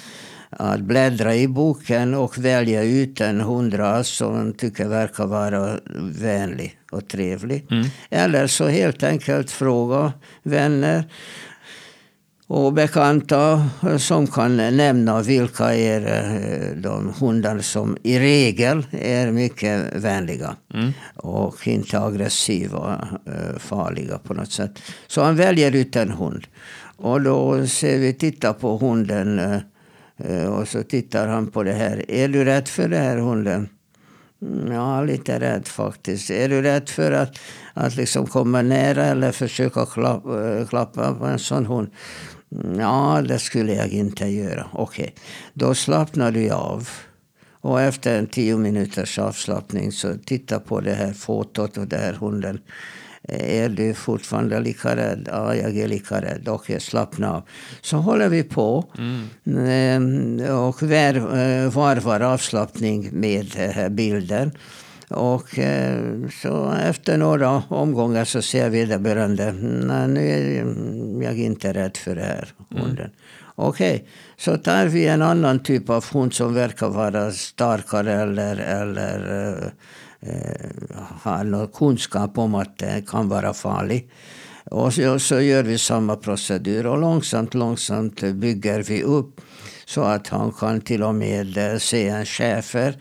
att 0.51 0.81
bläddra 0.81 1.35
i 1.35 1.49
boken 1.49 2.15
och 2.15 2.39
välja 2.39 2.83
ut 2.83 3.21
en 3.21 3.41
hundras 3.41 4.09
som 4.09 4.33
man 4.33 4.53
tycker 4.53 4.89
verkar 4.89 5.27
vara 5.27 5.79
vänlig 6.21 6.79
och 6.91 7.09
trevlig. 7.09 7.67
Mm. 7.71 7.87
Eller 8.11 8.47
så 8.47 8.67
helt 8.67 9.03
enkelt 9.03 9.51
fråga 9.51 10.13
vänner 10.43 11.05
och 12.47 12.73
bekanta 12.73 13.69
som 13.99 14.27
kan 14.27 14.57
nämna 14.57 15.23
vilka 15.23 15.75
är 15.75 16.01
eh, 16.01 16.77
de 16.77 17.13
hundar 17.21 17.59
som 17.59 17.97
i 18.03 18.19
regel 18.19 18.87
är 18.91 19.31
mycket 19.31 19.95
vänliga 19.95 20.57
mm. 20.75 20.93
och 21.17 21.69
inte 21.69 22.01
aggressiva, 22.01 23.09
eh, 23.27 23.59
farliga 23.59 24.19
på 24.19 24.35
något 24.35 24.53
sätt. 24.53 24.79
Så 25.07 25.23
han 25.23 25.37
väljer 25.37 25.75
ut 25.75 25.97
en 25.97 26.11
hund. 26.11 26.47
Och 26.97 27.23
då 27.23 27.67
ser 27.67 27.99
vi, 27.99 28.13
titta 28.15 28.53
på 28.53 28.79
hunden 28.79 29.39
eh, 29.39 29.59
Eh, 30.17 30.47
och 30.47 30.69
så 30.69 30.83
tittar 30.83 31.29
han 31.29 31.47
på 31.47 31.63
det 31.63 31.73
här. 31.73 32.11
Är 32.11 32.29
du 32.29 32.45
rädd 32.45 32.69
för 32.69 32.89
den 32.89 33.03
här 33.03 33.17
hunden? 33.17 33.69
Mm, 34.43 34.73
ja, 34.73 35.03
lite 35.03 35.41
rädd 35.41 35.69
faktiskt. 35.69 36.31
Är 36.31 36.49
du 36.49 36.63
rädd 36.63 36.89
för 36.89 37.13
att, 37.13 37.39
att 37.75 37.97
liksom 37.97 38.27
komma 38.27 38.63
nära 38.63 39.05
eller 39.05 39.33
försöka 39.33 39.87
klappa, 39.87 40.49
eh, 40.49 40.67
klappa 40.67 41.15
på 41.15 41.25
en 41.25 41.39
sån 41.39 41.67
hund? 41.67 41.91
Ja, 42.79 43.23
det 43.29 43.39
skulle 43.39 43.75
jag 43.75 43.89
inte 43.89 44.27
göra. 44.27 44.67
Okej, 44.73 45.05
okay. 45.05 45.15
då 45.55 45.75
slappnar 45.75 46.31
du 46.31 46.51
av. 46.51 46.89
Och 47.61 47.81
efter 47.81 48.19
en 48.19 48.27
tio 48.27 48.57
minuters 48.57 49.19
avslappning 49.19 49.93
så 49.93 50.15
titta 50.25 50.61
på 50.61 50.81
det 50.81 50.95
här 50.95 51.13
fotot 51.13 51.77
och 51.77 51.87
den 51.87 52.01
här 52.01 52.13
hunden. 52.13 52.61
Är 53.29 53.69
du 53.69 53.95
fortfarande 53.95 54.61
lika 54.61 54.97
rädd? 54.97 55.29
Ja, 55.33 55.55
jag 55.55 55.77
är 55.77 55.89
lika 55.89 56.23
rädd. 56.23 56.49
Okej, 56.49 56.81
slappna 56.81 57.35
av. 57.35 57.43
Så 57.81 57.97
håller 57.97 58.29
vi 58.29 58.43
på. 58.43 58.85
Mm. 58.99 60.57
Och 60.57 60.83
eh, 60.83 61.71
varvar 61.71 62.21
avslappning 62.21 63.09
med 63.13 63.47
bilden. 63.91 64.53
Och 65.11 65.59
eh, 65.59 66.29
så 66.43 66.73
efter 66.73 67.17
några 67.17 67.63
omgångar 67.69 68.25
så 68.25 68.43
ser 68.43 68.71
vederbörande, 68.71 69.53
nej 69.53 70.09
nu 70.09 70.21
är 70.21 71.25
jag 71.25 71.39
inte 71.39 71.73
rädd 71.73 71.97
för 71.97 72.15
det 72.15 72.23
här 72.23 72.49
hunden. 72.71 72.99
Mm. 72.99 73.11
Okej, 73.55 73.95
okay. 73.95 74.09
så 74.37 74.57
tar 74.57 74.87
vi 74.87 75.07
en 75.07 75.23
annan 75.23 75.59
typ 75.59 75.91
av 75.91 76.05
hund 76.13 76.35
som 76.35 76.55
verkar 76.55 76.89
vara 76.89 77.33
starkare 77.33 78.13
eller, 78.13 78.57
eller 78.57 79.73
Eh, 80.21 80.71
har 81.23 81.45
någon 81.45 81.69
kunskap 81.69 82.39
om 82.39 82.55
att 82.55 82.79
det 82.79 83.05
kan 83.07 83.29
vara 83.29 83.55
farligt. 83.55 84.11
Och 84.65 84.95
så, 84.95 85.19
så 85.19 85.41
gör 85.41 85.63
vi 85.63 85.79
samma 85.79 86.17
procedur 86.17 86.87
och 86.87 86.99
långsamt, 86.99 87.55
långsamt 87.55 88.21
bygger 88.21 88.83
vi 88.83 89.03
upp 89.03 89.41
så 89.87 90.03
att 90.03 90.29
han 90.29 90.53
kan 90.53 90.81
till 90.81 91.03
och 91.03 91.15
med 91.15 91.59
eh, 91.59 91.79
se 91.79 92.09
en 92.09 92.27
schäfer 92.27 92.97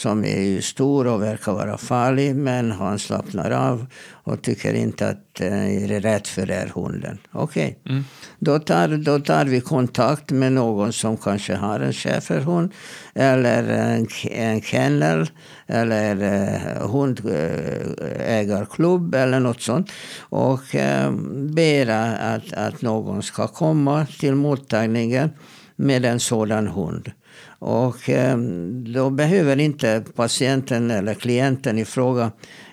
som 0.00 0.24
är 0.24 0.60
stor 0.60 1.06
och 1.06 1.22
verkar 1.22 1.52
vara 1.52 1.78
farlig. 1.78 2.36
Men 2.36 2.72
han 2.72 2.98
slappnar 2.98 3.50
av 3.50 3.86
och 4.10 4.42
tycker 4.42 4.74
inte 4.74 5.08
att 5.08 5.40
eh, 5.40 5.92
är 5.92 6.00
rätt 6.00 6.28
för 6.28 6.46
den 6.46 6.70
hunden. 6.74 7.18
Okej, 7.32 7.78
okay. 7.82 7.92
mm. 7.92 8.04
då, 8.38 8.58
tar, 8.58 8.88
då 8.88 9.20
tar 9.20 9.44
vi 9.44 9.60
kontakt 9.60 10.30
med 10.30 10.52
någon 10.52 10.92
som 10.92 11.16
kanske 11.16 11.54
har 11.54 11.80
en 11.80 11.92
schäferhund. 11.92 12.72
Eller 13.14 13.64
en, 13.64 14.06
en 14.30 14.62
kennel. 14.62 15.30
Eller 15.66 16.22
eh, 16.22 16.90
hundägarklubb 16.90 19.14
eller 19.14 19.40
något 19.40 19.62
sånt. 19.62 19.90
Och 20.18 20.74
eh, 20.74 21.12
ber 21.32 21.88
att, 21.88 22.52
att 22.52 22.82
någon 22.82 23.22
ska 23.22 23.48
komma 23.48 24.06
till 24.20 24.34
mottagningen 24.34 25.30
med 25.76 26.04
en 26.04 26.20
sådan 26.20 26.66
hund. 26.66 27.12
Och 27.60 28.08
ehm, 28.08 28.84
då 28.92 29.10
behöver 29.10 29.60
inte 29.60 30.04
patienten 30.14 30.90
eller 30.90 31.14
klienten 31.14 31.78
i 31.78 31.84
fråga 31.84 32.32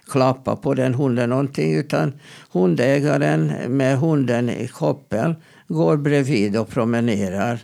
klappa 0.10 0.56
på 0.56 0.74
den 0.74 0.94
hunden 0.94 1.30
någonting 1.30 1.76
utan 1.76 2.14
hundägaren 2.52 3.54
med 3.68 3.98
hunden 3.98 4.50
i 4.50 4.68
koppel 4.68 5.36
går 5.68 5.98
bredvid 5.98 6.58
och 6.58 6.70
promenerar. 6.70 7.60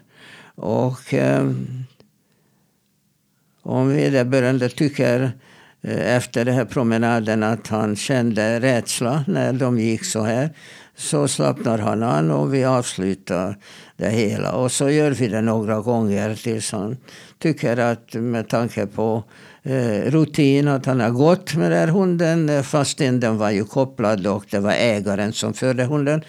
Och 0.55 1.13
ehm, 1.13 1.83
om 3.61 3.89
vederbörande 3.89 4.69
tycker 4.69 5.31
eh, 5.81 6.15
efter 6.15 6.45
den 6.45 6.55
här 6.55 6.65
promenaden 6.65 7.43
att 7.43 7.67
han 7.67 7.95
kände 7.95 8.59
rädsla 8.59 9.23
när 9.27 9.53
de 9.53 9.79
gick 9.79 10.05
så 10.05 10.23
här 10.23 10.49
så 10.95 11.27
slappnar 11.27 11.77
han 11.77 12.03
an 12.03 12.31
och 12.31 12.53
vi 12.53 12.65
avslutar 12.65 13.57
det 13.97 14.09
hela. 14.09 14.51
Och 14.51 14.71
så 14.71 14.89
gör 14.89 15.11
vi 15.11 15.27
det 15.27 15.41
några 15.41 15.81
gånger 15.81 16.35
tills 16.35 16.71
han 16.71 16.97
tycker 17.39 17.77
att 17.77 18.13
med 18.13 18.49
tanke 18.49 18.85
på 18.85 19.23
eh, 19.63 20.11
rutin 20.11 20.67
att 20.67 20.85
han 20.85 20.99
har 20.99 21.09
gått 21.09 21.55
med 21.55 21.71
den 21.71 21.79
här 21.79 21.87
hunden 21.87 22.49
eh, 22.49 22.61
fastän 22.61 23.19
den 23.19 23.37
var 23.37 23.51
ju 23.51 23.65
kopplad 23.65 24.27
och 24.27 24.45
det 24.49 24.59
var 24.59 24.71
ägaren 24.71 25.33
som 25.33 25.53
förde 25.53 25.83
hunden. 25.83 26.21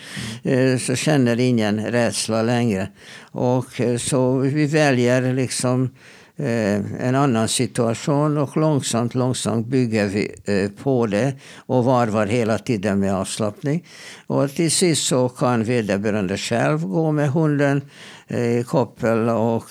Eh, 0.43 0.79
så 0.79 0.95
känner 0.95 1.41
ingen 1.41 1.87
rädsla 1.87 2.43
längre. 2.43 2.89
Och 3.31 3.81
eh, 3.81 3.97
så 3.97 4.39
vi 4.39 4.67
väljer 4.67 5.35
liksom 5.35 5.91
Eh, 5.91 5.91
Eh, 6.37 7.07
en 7.09 7.15
annan 7.15 7.49
situation 7.49 8.39
och 8.39 8.57
långsamt, 8.57 9.15
långsamt 9.15 9.67
bygger 9.67 10.07
vi 10.07 10.35
eh, 10.45 10.71
på 10.83 11.07
det 11.07 11.33
och 11.67 11.85
varvar 11.85 12.27
hela 12.27 12.59
tiden 12.59 13.01
med 13.01 13.15
avslappning. 13.15 13.85
Och 14.27 14.51
till 14.51 14.71
sist 14.71 15.07
så 15.07 15.29
kan 15.29 15.65
vederbörande 15.65 16.37
själv 16.37 16.87
gå 16.87 17.13
med 17.13 17.29
hunden 17.29 17.83
eh, 18.29 18.59
i 18.59 18.65
koppel 18.65 19.29
och 19.29 19.65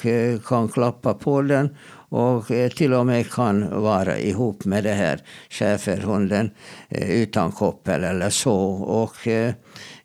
kan 0.45 0.69
klappa 0.69 1.13
på 1.13 1.41
den 1.41 1.75
och 2.09 2.47
till 2.75 2.93
och 2.93 3.05
med 3.05 3.31
kan 3.31 3.81
vara 3.81 4.17
ihop 4.17 4.65
med 4.65 4.83
det 4.83 4.93
här 4.93 5.19
schäferhunden 5.49 6.51
utan 6.89 7.51
koppel 7.51 8.03
eller 8.03 8.29
så. 8.29 8.55
Och 8.73 9.27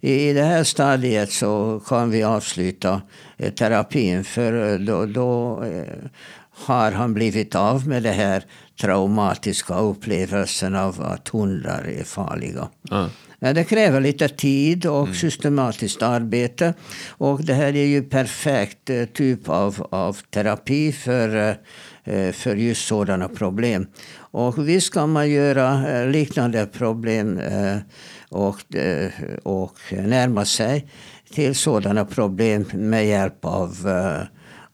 i 0.01 0.33
det 0.33 0.43
här 0.43 0.65
stadiet 0.65 1.31
så 1.31 1.83
kan 1.87 2.11
vi 2.11 2.23
avsluta 2.23 3.03
terapin 3.59 4.25
för 4.25 4.79
då, 4.79 5.07
då 5.07 5.65
har 6.67 6.93
han 6.93 7.15
blivit 7.15 7.55
av 7.55 7.89
med 7.89 8.03
det 8.03 8.13
här 8.13 8.45
traumatiska 8.81 9.79
upplevelsen 9.79 10.75
av 10.75 11.03
att 11.03 11.29
hundar 11.29 11.85
är 11.99 12.05
farliga. 12.05 12.69
Mm. 12.91 13.11
Det 13.55 13.65
kräver 13.65 14.01
lite 14.01 14.29
tid 14.29 14.87
och 14.87 15.03
mm. 15.03 15.15
systematiskt 15.15 16.03
arbete. 16.03 16.75
Och 17.09 17.45
det 17.45 17.55
här 17.55 17.77
är 17.77 17.85
ju 17.85 18.03
perfekt 18.03 18.91
eh, 18.91 19.05
typ 19.05 19.49
av, 19.49 19.87
av 19.91 20.17
terapi 20.31 20.93
för, 20.93 21.57
eh, 22.05 22.33
för 22.33 22.57
just 22.57 22.87
sådana 22.87 23.29
problem. 23.29 23.87
Och 24.17 24.69
visst 24.69 24.95
kan 24.95 25.13
man 25.13 25.31
göra 25.31 25.89
eh, 25.91 26.09
liknande 26.09 26.67
problem 26.67 27.41
och, 28.31 28.57
och 29.43 29.79
närma 29.91 30.45
sig 30.45 30.91
till 31.33 31.55
sådana 31.55 32.05
problem 32.05 32.65
med 32.73 33.07
hjälp 33.07 33.45
av, 33.45 33.89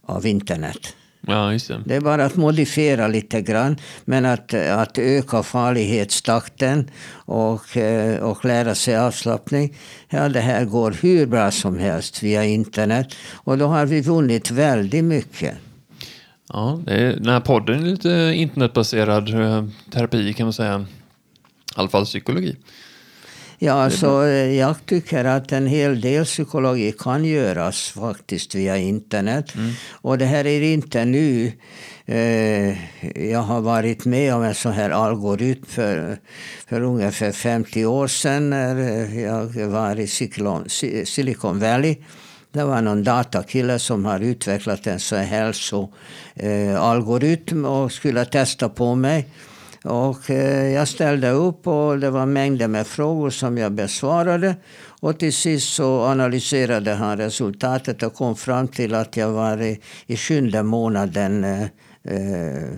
av 0.06 0.26
internet. 0.26 0.96
Ja, 1.26 1.52
just 1.52 1.68
det. 1.68 1.82
Det 1.86 1.94
är 1.94 2.00
bara 2.00 2.24
att 2.24 2.36
modifiera 2.36 3.08
lite 3.08 3.40
grann. 3.40 3.76
Men 4.04 4.24
att, 4.24 4.54
att 4.54 4.98
öka 4.98 5.42
farlighetstakten 5.42 6.90
och, 7.14 7.76
eh, 7.76 8.22
och 8.22 8.44
lära 8.44 8.74
sig 8.74 8.96
avslappning. 8.96 9.76
Ja, 10.08 10.28
det 10.28 10.40
här 10.40 10.64
går 10.64 10.96
hur 11.02 11.26
bra 11.26 11.50
som 11.50 11.78
helst 11.78 12.22
via 12.22 12.44
internet. 12.44 13.14
Och 13.32 13.58
då 13.58 13.66
har 13.66 13.86
vi 13.86 14.00
vunnit 14.00 14.50
väldigt 14.50 15.04
mycket. 15.04 15.54
Ja, 16.48 16.80
är, 16.86 17.12
den 17.12 17.28
här 17.28 17.40
podden 17.40 17.82
är 17.82 17.86
lite 17.86 18.32
internetbaserad 18.34 19.28
eh, 19.28 19.64
terapi 19.90 20.32
kan 20.32 20.46
man 20.46 20.52
säga. 20.52 20.86
I 21.76 21.80
alla 21.80 21.88
fall 21.88 22.04
psykologi. 22.04 22.56
Ja, 23.64 23.72
alltså, 23.72 24.26
jag 24.26 24.86
tycker 24.86 25.24
att 25.24 25.52
en 25.52 25.66
hel 25.66 26.00
del 26.00 26.24
psykologi 26.24 26.92
kan 26.98 27.24
göras 27.24 27.90
faktiskt 27.90 28.54
via 28.54 28.76
internet. 28.76 29.54
Mm. 29.54 29.72
Och 29.90 30.18
det 30.18 30.24
här 30.24 30.46
är 30.46 30.62
inte 30.62 31.04
nu. 31.04 31.52
Eh, 32.06 32.76
jag 33.30 33.42
har 33.42 33.60
varit 33.60 34.04
med 34.04 34.34
om 34.34 34.42
en 34.42 34.54
sån 34.54 34.72
här 34.72 34.90
algoritm 34.90 35.64
för, 35.66 36.18
för 36.68 36.80
ungefär 36.80 37.32
50 37.32 37.84
år 37.84 38.06
sedan 38.06 38.50
när 38.50 39.20
jag 39.20 39.66
var 39.66 40.00
i 40.00 40.06
Silicon 41.06 41.58
Valley. 41.60 41.96
Det 42.52 42.64
var 42.64 42.82
någon 42.82 43.04
datakille 43.04 43.78
som 43.78 44.04
har 44.04 44.20
utvecklat 44.20 44.86
en 44.86 45.00
sån 45.00 45.18
här 45.18 45.26
hälsoalgoritm 46.36 47.64
och 47.64 47.92
skulle 47.92 48.24
testa 48.24 48.68
på 48.68 48.94
mig. 48.94 49.28
Och 49.84 50.30
eh, 50.30 50.72
jag 50.72 50.88
ställde 50.88 51.30
upp 51.30 51.66
och 51.66 51.98
det 51.98 52.10
var 52.10 52.26
mängder 52.26 52.68
med 52.68 52.86
frågor 52.86 53.30
som 53.30 53.58
jag 53.58 53.72
besvarade. 53.72 54.56
Och 55.00 55.18
till 55.18 55.32
sist 55.32 55.74
så 55.74 56.04
analyserade 56.04 56.94
han 56.94 57.18
resultatet 57.18 58.02
och 58.02 58.14
kom 58.14 58.36
fram 58.36 58.68
till 58.68 58.94
att 58.94 59.16
jag 59.16 59.30
var 59.30 59.62
i, 59.62 59.80
i 60.06 60.16
sjunde 60.16 60.62
månaden. 60.62 61.44
Eh, 61.44 61.62
eh, 62.04 62.68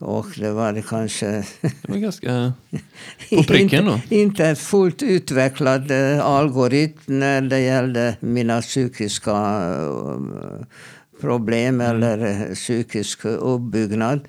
och 0.00 0.26
det 0.36 0.50
var 0.50 0.82
kanske... 0.88 1.26
Det 1.60 1.88
var 1.88 1.96
ganska 1.96 2.52
på 3.36 3.42
pricken 3.42 3.86
då. 3.86 3.92
inte, 3.92 4.16
inte 4.16 4.46
en 4.46 4.56
fullt 4.56 5.02
utvecklad 5.02 5.92
algoritm 6.22 7.00
när 7.06 7.40
det 7.40 7.60
gällde 7.60 8.16
mina 8.20 8.62
psykiska 8.62 9.32
problem 11.20 11.80
mm. 11.80 12.02
eller 12.02 12.54
psykisk 12.54 13.24
uppbyggnad 13.24 14.20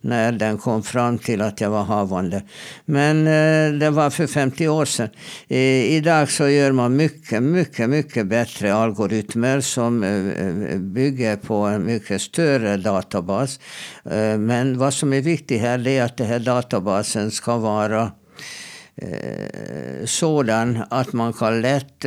när 0.00 0.32
den 0.32 0.58
kom 0.58 0.82
fram 0.82 1.18
till 1.18 1.42
att 1.42 1.60
jag 1.60 1.70
var 1.70 1.82
havande. 1.82 2.42
Men 2.84 3.26
eh, 3.26 3.78
det 3.78 3.90
var 3.90 4.10
för 4.10 4.26
50 4.26 4.68
år 4.68 4.84
sedan. 4.84 5.08
I, 5.48 5.96
idag 5.96 6.30
så 6.30 6.48
gör 6.48 6.72
man 6.72 6.96
mycket, 6.96 7.42
mycket, 7.42 7.90
mycket 7.90 8.26
bättre 8.26 8.74
algoritmer 8.74 9.60
som 9.60 10.02
eh, 10.02 10.78
bygger 10.78 11.36
på 11.36 11.54
en 11.54 11.86
mycket 11.86 12.22
större 12.22 12.76
databas. 12.76 13.60
Eh, 14.04 14.38
men 14.38 14.78
vad 14.78 14.94
som 14.94 15.12
är 15.12 15.20
viktigt 15.20 15.60
här 15.60 15.88
är 15.88 16.02
att 16.02 16.16
den 16.16 16.26
här 16.26 16.38
databasen 16.38 17.30
ska 17.30 17.56
vara 17.56 18.12
sådan 20.04 20.84
att 20.90 21.12
man 21.12 21.32
kan 21.32 21.60
lätt 21.60 22.04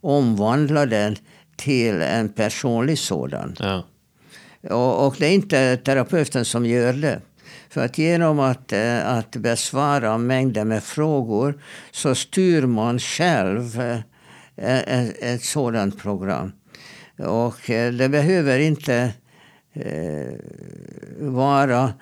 omvandla 0.00 0.86
den 0.86 1.16
till 1.56 2.02
en 2.02 2.28
personlig 2.28 2.98
sådan. 2.98 3.56
Ja. 3.58 3.84
Och, 4.70 5.06
och, 5.06 5.16
det 5.18 5.26
är 5.26 5.32
inte 5.32 5.76
terapeuten 5.76 6.44
som 6.44 6.66
gör 6.66 6.92
det. 6.92 7.20
För 7.68 7.84
att 7.84 7.98
genom 7.98 8.40
att, 8.40 8.72
eh, 8.72 9.08
att 9.08 9.36
besvara 9.36 10.18
mängder 10.18 10.64
med 10.64 10.82
frågor 10.82 11.62
så 11.90 12.14
styr 12.14 12.62
man 12.62 12.98
själv 12.98 13.80
ett, 13.80 14.04
eh, 14.56 15.32
ett 15.32 15.42
sådant 15.42 16.02
program. 16.02 16.52
Och 17.18 17.70
eh, 17.70 17.92
det 17.92 18.08
behöver 18.08 18.58
inte 18.58 19.12
vara 21.18 21.92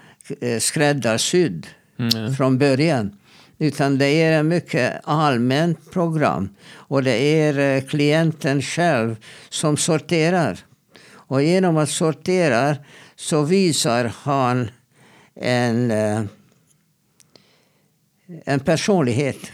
skräddarsydd 0.59 1.67
mm. 1.99 2.35
från 2.35 2.59
början. 2.59 3.17
Utan 3.63 3.99
det 3.99 4.07
är 4.07 4.41
ett 4.41 4.47
mycket 4.47 5.01
allmänt 5.05 5.91
program. 5.91 6.49
Och 6.73 7.03
det 7.03 7.17
är 7.17 7.59
eh, 7.59 7.83
klienten 7.83 8.63
själv 8.63 9.17
som 9.49 9.77
sorterar. 9.77 10.59
Och 11.13 11.43
genom 11.43 11.77
att 11.77 11.91
sortera 11.91 12.77
så 13.17 13.43
visar 13.43 14.13
han 14.23 14.71
en, 15.35 15.91
eh, 15.91 16.23
en 18.45 18.61
personlighet. 18.61 19.53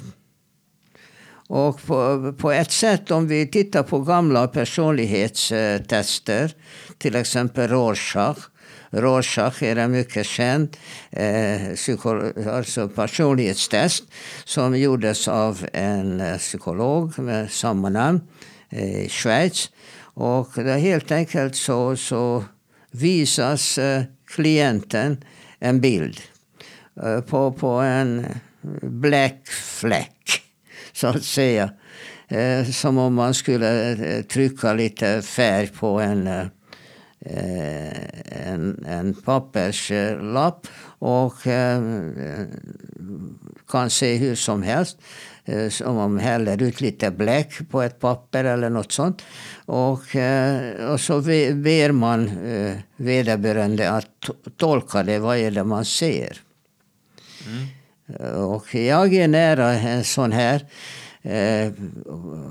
Och 1.49 1.83
på, 1.83 2.33
på 2.39 2.53
ett 2.53 2.73
sätt, 2.73 3.11
om 3.11 3.29
vi 3.29 3.47
tittar 3.47 3.83
på 3.83 4.01
gamla 4.01 4.49
personlighetstester, 4.49 6.55
till 6.99 7.17
exempel 7.17 7.69
Rorschach. 7.69 8.39
Rorschach 8.91 9.63
är 9.63 9.77
en 9.77 9.93
mycket 9.93 10.27
känd 10.27 10.77
eh, 11.11 11.71
alltså 12.51 12.89
personlighetstest 12.89 14.05
som 14.45 14.79
gjordes 14.79 15.29
av 15.29 15.67
en 15.73 16.21
eh, 16.21 16.39
psykolog 16.39 17.19
med 17.19 17.51
samma 17.51 17.89
namn 17.89 18.21
eh, 18.71 19.05
i 19.05 19.09
Schweiz. 19.09 19.71
Och 19.99 20.49
det 20.55 20.79
helt 20.79 21.13
enkelt 21.13 21.57
så, 21.57 21.97
så 21.97 22.45
visas 22.91 23.79
eh, 23.79 24.03
klienten 24.27 25.25
en 25.59 25.81
bild 25.81 26.21
eh, 27.03 27.21
på, 27.21 27.53
på 27.53 27.69
en 27.69 28.27
black 28.83 29.49
fläck, 29.49 30.43
så 30.93 31.07
att 31.07 31.25
säga. 31.25 31.71
Eh, 32.29 32.65
som 32.65 32.99
om 32.99 33.15
man 33.15 33.35
skulle 33.35 33.93
eh, 33.93 34.23
trycka 34.23 34.73
lite 34.73 35.23
färg 35.23 35.67
på 35.67 36.01
en, 36.01 36.27
eh, 36.27 36.47
en, 38.45 38.85
en 38.89 39.15
papperslapp 39.15 40.67
och 40.99 41.35
kan 43.69 43.91
se 43.91 44.17
hur 44.17 44.35
som 44.35 44.63
helst. 44.63 44.99
Eh, 45.49 45.69
som 45.69 45.97
man 45.97 46.19
häller 46.19 46.63
ut 46.63 46.81
lite 46.81 47.11
bläck 47.11 47.71
på 47.71 47.83
ett 47.83 48.01
papper 48.01 48.45
eller 48.45 48.71
något 48.71 48.93
sånt. 48.93 49.23
Och, 49.65 50.17
eh, 50.17 50.91
och 50.93 51.01
så 51.01 51.21
ber 51.21 51.93
man 51.93 52.29
eh, 52.29 52.77
vederbörande 52.97 53.91
att 53.91 54.31
tolka 54.57 55.03
det. 55.03 55.19
Vad 55.19 55.37
är 55.37 55.51
det 55.51 55.65
man 55.65 55.85
ser? 55.85 56.41
Mm. 57.47 57.67
Och 58.37 58.75
jag 58.75 59.15
är 59.15 59.29
nära 59.29 59.73
en 59.73 60.05
sån 60.05 60.33
här. 60.33 60.67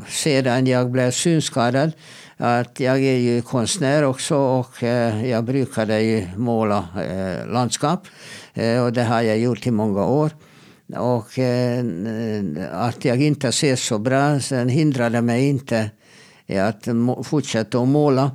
sedan 0.09 0.67
jag 0.67 0.91
blev 0.91 1.11
synskadad. 1.11 1.91
Att 2.37 2.79
jag 2.79 2.97
är 2.97 3.17
ju 3.17 3.41
konstnär 3.41 4.03
också 4.03 4.35
och 4.35 4.83
eh, 4.83 5.29
jag 5.29 5.43
brukade 5.43 6.01
ju 6.01 6.27
måla 6.37 6.87
eh, 6.97 7.47
landskap. 7.53 8.07
Eh, 8.53 8.83
och 8.83 8.93
det 8.93 9.03
har 9.03 9.21
jag 9.21 9.37
gjort 9.37 9.67
i 9.67 9.71
många 9.71 10.05
år. 10.05 10.31
Och 10.95 11.39
att 12.71 13.05
jag 13.05 13.21
inte 13.21 13.51
ser 13.51 13.75
så 13.75 13.99
bra 13.99 14.39
sen 14.39 14.69
hindrade 14.69 15.21
mig 15.21 15.47
inte 15.47 15.91
att 16.49 16.87
fortsätta 17.27 17.79
att 17.79 17.87
måla. 17.87 18.31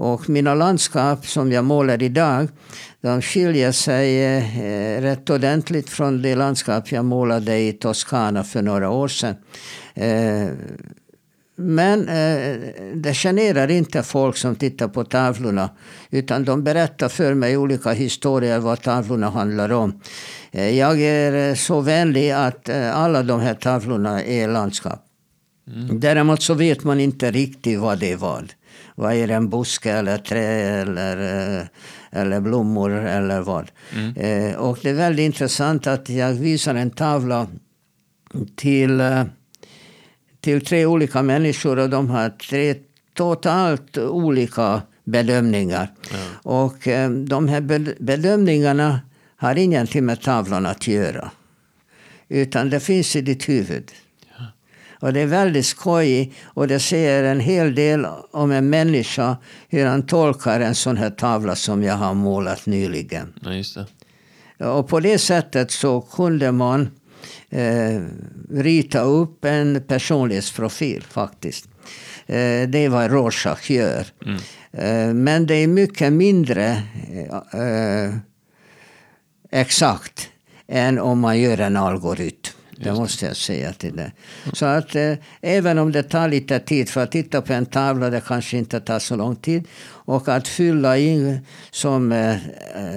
Och 0.00 0.28
mina 0.28 0.54
landskap 0.54 1.26
som 1.26 1.52
jag 1.52 1.64
målar 1.64 2.02
idag, 2.02 2.48
de 3.00 3.22
skiljer 3.22 3.72
sig 3.72 4.24
eh, 4.24 5.00
rätt 5.00 5.30
ordentligt 5.30 5.90
från 5.90 6.22
det 6.22 6.34
landskap 6.34 6.92
jag 6.92 7.04
målade 7.04 7.58
i 7.58 7.72
Toscana 7.72 8.44
för 8.44 8.62
några 8.62 8.90
år 8.90 9.08
sedan. 9.08 9.36
Eh, 9.94 10.48
men 11.60 12.08
eh, 12.08 12.56
det 12.94 13.14
generar 13.14 13.70
inte 13.70 14.02
folk 14.02 14.36
som 14.36 14.56
tittar 14.56 14.88
på 14.88 15.04
tavlorna. 15.04 15.70
Utan 16.10 16.44
de 16.44 16.64
berättar 16.64 17.08
för 17.08 17.34
mig 17.34 17.56
olika 17.56 17.90
historier 17.92 18.58
vad 18.58 18.82
tavlorna 18.82 19.30
handlar 19.30 19.72
om. 19.72 20.00
Eh, 20.52 20.78
jag 20.78 21.00
är 21.00 21.50
eh, 21.50 21.54
så 21.54 21.80
vänlig 21.80 22.30
att 22.30 22.68
eh, 22.68 22.96
alla 22.96 23.22
de 23.22 23.40
här 23.40 23.54
tavlorna 23.54 24.22
är 24.22 24.48
landskap. 24.48 25.06
Mm. 25.66 26.00
Däremot 26.00 26.42
så 26.42 26.54
vet 26.54 26.84
man 26.84 27.00
inte 27.00 27.30
riktigt 27.30 27.78
vad 27.78 27.98
det 27.98 28.12
är 28.12 28.16
vad. 28.16 28.52
Vad 28.94 29.12
är 29.12 29.28
en 29.28 29.50
buske 29.50 29.92
eller 29.92 30.18
trä 30.18 30.46
eller, 30.80 31.68
eller 32.10 32.40
blommor 32.40 32.90
eller 32.90 33.40
vad. 33.40 33.70
Mm. 33.96 34.56
Och 34.56 34.78
det 34.82 34.90
är 34.90 34.94
väldigt 34.94 35.24
intressant 35.24 35.86
att 35.86 36.08
jag 36.08 36.32
visar 36.32 36.74
en 36.74 36.90
tavla 36.90 37.46
till, 38.56 39.02
till 40.40 40.64
tre 40.64 40.86
olika 40.86 41.22
människor 41.22 41.78
och 41.78 41.90
de 41.90 42.10
har 42.10 42.30
tre 42.30 42.74
totalt 43.14 43.98
olika 43.98 44.82
bedömningar. 45.04 45.88
Ja. 46.10 46.18
Och 46.42 46.76
de 47.26 47.48
här 47.48 47.60
bedömningarna 48.02 49.00
har 49.36 49.54
ingenting 49.54 50.06
med 50.06 50.20
tavlan 50.22 50.66
att 50.66 50.88
göra. 50.88 51.30
Utan 52.28 52.70
det 52.70 52.80
finns 52.80 53.16
i 53.16 53.20
ditt 53.20 53.48
huvud. 53.48 53.90
Ja. 54.38 54.44
Och 55.00 55.12
det 55.12 55.20
är 55.20 55.26
väldigt 55.26 55.66
skojigt 55.66 56.36
och 56.44 56.68
det 56.68 56.80
säger 56.80 57.24
en 57.24 57.40
hel 57.40 57.74
del 57.74 58.06
om 58.30 58.52
en 58.52 58.70
människa, 58.70 59.36
hur 59.68 59.86
han 59.86 60.02
tolkar 60.06 60.60
en 60.60 60.74
sån 60.74 60.96
här 60.96 61.10
tavla 61.10 61.56
som 61.56 61.82
jag 61.82 61.94
har 61.94 62.14
målat 62.14 62.66
nyligen. 62.66 63.32
Ja. 64.58 64.72
Och 64.72 64.88
på 64.88 65.00
det 65.00 65.18
sättet 65.18 65.70
så 65.70 66.00
kunde 66.00 66.52
man 66.52 66.90
eh, 67.50 68.02
rita 68.50 69.00
upp 69.00 69.44
en 69.44 69.82
personlighetsprofil 69.88 71.02
faktiskt. 71.02 71.68
Eh, 72.26 72.68
det 72.68 72.78
är 72.78 72.88
vad 72.88 73.10
Rorschach 73.10 73.70
gör. 73.70 74.06
Eh, 74.72 75.14
men 75.14 75.46
det 75.46 75.54
är 75.54 75.66
mycket 75.66 76.12
mindre 76.12 76.82
eh, 77.52 78.14
exakt 79.50 80.28
än 80.68 80.98
om 80.98 81.20
man 81.20 81.40
gör 81.40 81.60
en 81.60 81.76
algoritm. 81.76 82.52
Det 82.84 82.92
måste 82.92 83.26
jag 83.26 83.36
säga 83.36 83.72
till 83.72 83.96
dig. 83.96 84.12
Så 84.52 84.66
att 84.66 84.94
eh, 84.94 85.12
även 85.40 85.78
om 85.78 85.92
det 85.92 86.02
tar 86.02 86.28
lite 86.28 86.58
tid 86.58 86.88
för 86.88 87.02
att 87.02 87.12
titta 87.12 87.42
på 87.42 87.52
en 87.52 87.66
tavla, 87.66 88.10
det 88.10 88.20
kanske 88.26 88.58
inte 88.58 88.80
tar 88.80 88.98
så 88.98 89.16
lång 89.16 89.36
tid. 89.36 89.68
Och 90.10 90.28
att 90.28 90.48
fylla 90.48 90.98
in 90.98 91.46
som 91.70 92.12
eh, 92.12 92.36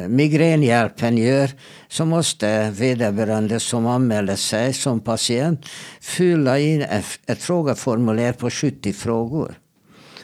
migränhjälpen 0.07 1.17
gör, 1.17 1.51
så 1.87 2.05
måste 2.05 2.69
vederbörande 2.69 3.59
som 3.59 3.87
anmäler 3.87 4.35
sig 4.35 4.73
som 4.73 4.99
patient 4.99 5.65
fylla 6.01 6.59
in 6.59 6.81
ett, 6.81 7.05
ett 7.25 7.41
frågeformulär 7.41 8.33
på 8.33 8.49
70 8.49 8.93
frågor. 8.93 9.59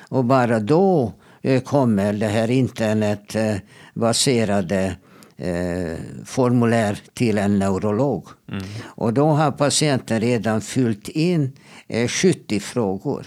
Och 0.10 0.26
bara 0.26 0.60
då 0.60 1.14
eh, 1.42 1.62
kommer 1.62 2.14
det 2.14 2.28
här 2.28 2.52
internetbaserade 2.52 4.96
eh, 5.38 5.98
formulär 6.26 7.00
till 7.14 7.38
en 7.38 7.60
neurolog. 7.60 8.28
Mm. 8.52 8.64
Och 8.84 9.14
då 9.14 9.28
har 9.28 9.52
patienten 9.52 10.22
redan 10.22 10.62
fyllt 10.62 11.10
in 11.10 11.52
eh, 11.88 12.08
70 12.08 12.60
frågor. 12.60 13.26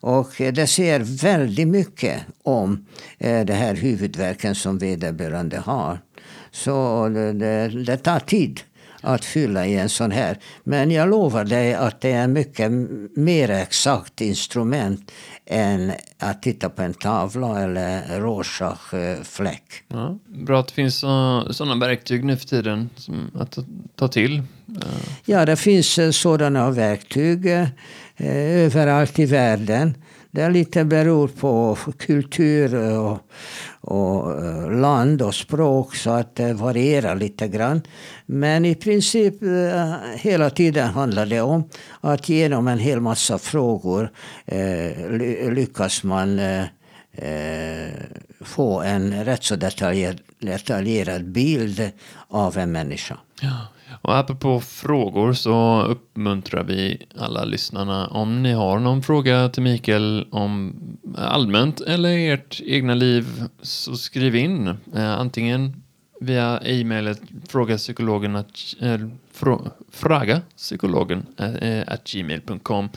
Och 0.00 0.40
eh, 0.40 0.52
det 0.52 0.66
säger 0.66 1.00
väldigt 1.00 1.68
mycket 1.68 2.20
om 2.42 2.86
eh, 3.18 3.44
det 3.44 3.54
här 3.54 3.74
huvudvärken 3.74 4.54
som 4.54 4.78
vederbörande 4.78 5.58
har. 5.58 5.98
Så 6.50 7.08
det, 7.08 7.32
det, 7.32 7.68
det 7.68 7.96
tar 7.96 8.20
tid 8.20 8.60
att 9.00 9.24
fylla 9.24 9.66
i 9.66 9.76
en 9.76 9.88
sån 9.88 10.10
här. 10.10 10.38
Men 10.64 10.90
jag 10.90 11.08
lovar 11.08 11.44
dig 11.44 11.74
att 11.74 12.00
det 12.00 12.12
är 12.12 12.28
mycket 12.28 12.72
mer 13.16 13.50
exakt 13.50 14.20
instrument 14.20 15.12
än 15.46 15.92
att 16.18 16.42
titta 16.42 16.70
på 16.70 16.82
en 16.82 16.94
tavla 16.94 17.60
eller 17.60 18.20
Rorschach-fläck. 18.20 19.64
Ja, 19.88 20.18
bra 20.26 20.60
att 20.60 20.68
det 20.68 20.74
finns 20.74 20.98
sådana 21.50 21.86
verktyg 21.86 22.24
nu 22.24 22.36
för 22.36 22.46
tiden 22.46 22.90
att 23.34 23.58
ta 23.96 24.08
till. 24.08 24.42
Ja, 25.24 25.46
det 25.46 25.56
finns 25.56 25.98
eh, 25.98 26.10
sådana 26.10 26.70
verktyg 26.70 27.46
eh, 27.46 27.66
Eh, 28.22 28.64
överallt 28.64 29.18
i 29.18 29.26
världen. 29.26 29.94
Det 30.30 30.42
är 30.42 30.50
lite 30.50 30.84
beror 30.84 31.28
på 31.28 31.78
kultur 31.98 32.98
och, 32.98 33.18
och 33.80 34.44
eh, 34.44 34.70
land 34.80 35.22
och 35.22 35.34
språk 35.34 35.96
så 35.96 36.10
att 36.10 36.36
det 36.36 36.52
varierar 36.52 37.16
lite 37.16 37.48
grann. 37.48 37.82
Men 38.26 38.64
i 38.64 38.74
princip 38.74 39.42
eh, 39.42 39.94
hela 40.14 40.50
tiden 40.50 40.88
handlar 40.88 41.26
det 41.26 41.40
om 41.40 41.64
att 42.00 42.28
genom 42.28 42.68
en 42.68 42.78
hel 42.78 43.00
massa 43.00 43.38
frågor 43.38 44.10
eh, 44.46 45.10
lyckas 45.50 46.04
man 46.04 46.40
få 48.40 48.80
en 48.80 49.24
rätt 49.24 49.44
så 49.44 49.56
detaljerad, 49.56 50.20
detaljerad 50.38 51.24
bild 51.24 51.90
av 52.28 52.58
en 52.58 52.72
människa. 52.72 53.16
Ja. 53.40 53.66
Och 54.02 54.16
apropå 54.16 54.60
frågor 54.60 55.32
så 55.32 55.82
uppmuntrar 55.82 56.64
vi 56.64 57.06
alla 57.18 57.44
lyssnarna 57.44 58.06
om 58.06 58.42
ni 58.42 58.52
har 58.52 58.78
någon 58.78 59.02
fråga 59.02 59.48
till 59.48 59.62
Mikael 59.62 60.26
om 60.30 60.74
allmänt 61.16 61.80
eller 61.80 62.18
ert 62.18 62.60
egna 62.64 62.94
liv 62.94 63.44
så 63.62 63.96
skriv 63.96 64.36
in 64.36 64.68
eh, 64.94 65.10
antingen 65.10 65.82
via 66.20 66.60
e-mailet 66.64 67.20
frågapsykologen 67.48 68.36
att, 68.36 68.74
eh, 68.80 68.98
frå, 69.32 69.70
fraga 69.90 70.40
psykologen 70.56 71.26
eh, 71.36 71.84
at 71.86 72.12
gmail.com 72.12 72.88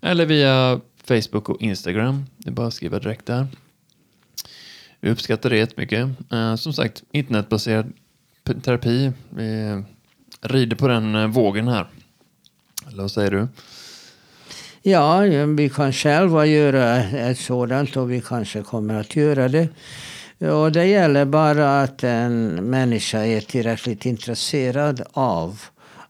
eller 0.00 0.26
via 0.26 0.80
Facebook 1.04 1.48
och 1.48 1.62
Instagram. 1.62 2.24
Det 2.36 2.50
är 2.50 2.52
bara 2.52 2.66
att 2.66 2.74
skriva 2.74 2.98
direkt 2.98 3.26
där. 3.26 3.46
Vi 5.00 5.10
uppskattar 5.10 5.50
det 5.50 5.56
jättemycket. 5.56 6.08
Eh, 6.32 6.54
som 6.54 6.72
sagt, 6.72 7.02
internetbaserad 7.12 7.92
terapi. 8.62 9.06
Eh, 9.38 9.80
rider 10.42 10.76
på 10.76 10.88
den 10.88 11.14
eh, 11.14 11.26
vågen 11.26 11.68
här. 11.68 11.86
Eller 12.88 13.02
vad 13.02 13.10
säger 13.10 13.30
du? 13.30 13.48
Ja, 14.82 15.20
vi 15.56 15.68
kan 15.68 15.92
själva 15.92 16.46
göra 16.46 16.96
ett 16.96 17.38
sådant 17.38 17.96
och 17.96 18.10
vi 18.10 18.20
kanske 18.20 18.62
kommer 18.62 19.00
att 19.00 19.16
göra 19.16 19.48
det. 19.48 19.68
Och 20.48 20.72
det 20.72 20.86
gäller 20.86 21.24
bara 21.24 21.82
att 21.82 22.04
en 22.04 22.54
människa 22.54 23.18
är 23.18 23.40
tillräckligt 23.40 24.06
intresserad 24.06 25.02
av 25.12 25.60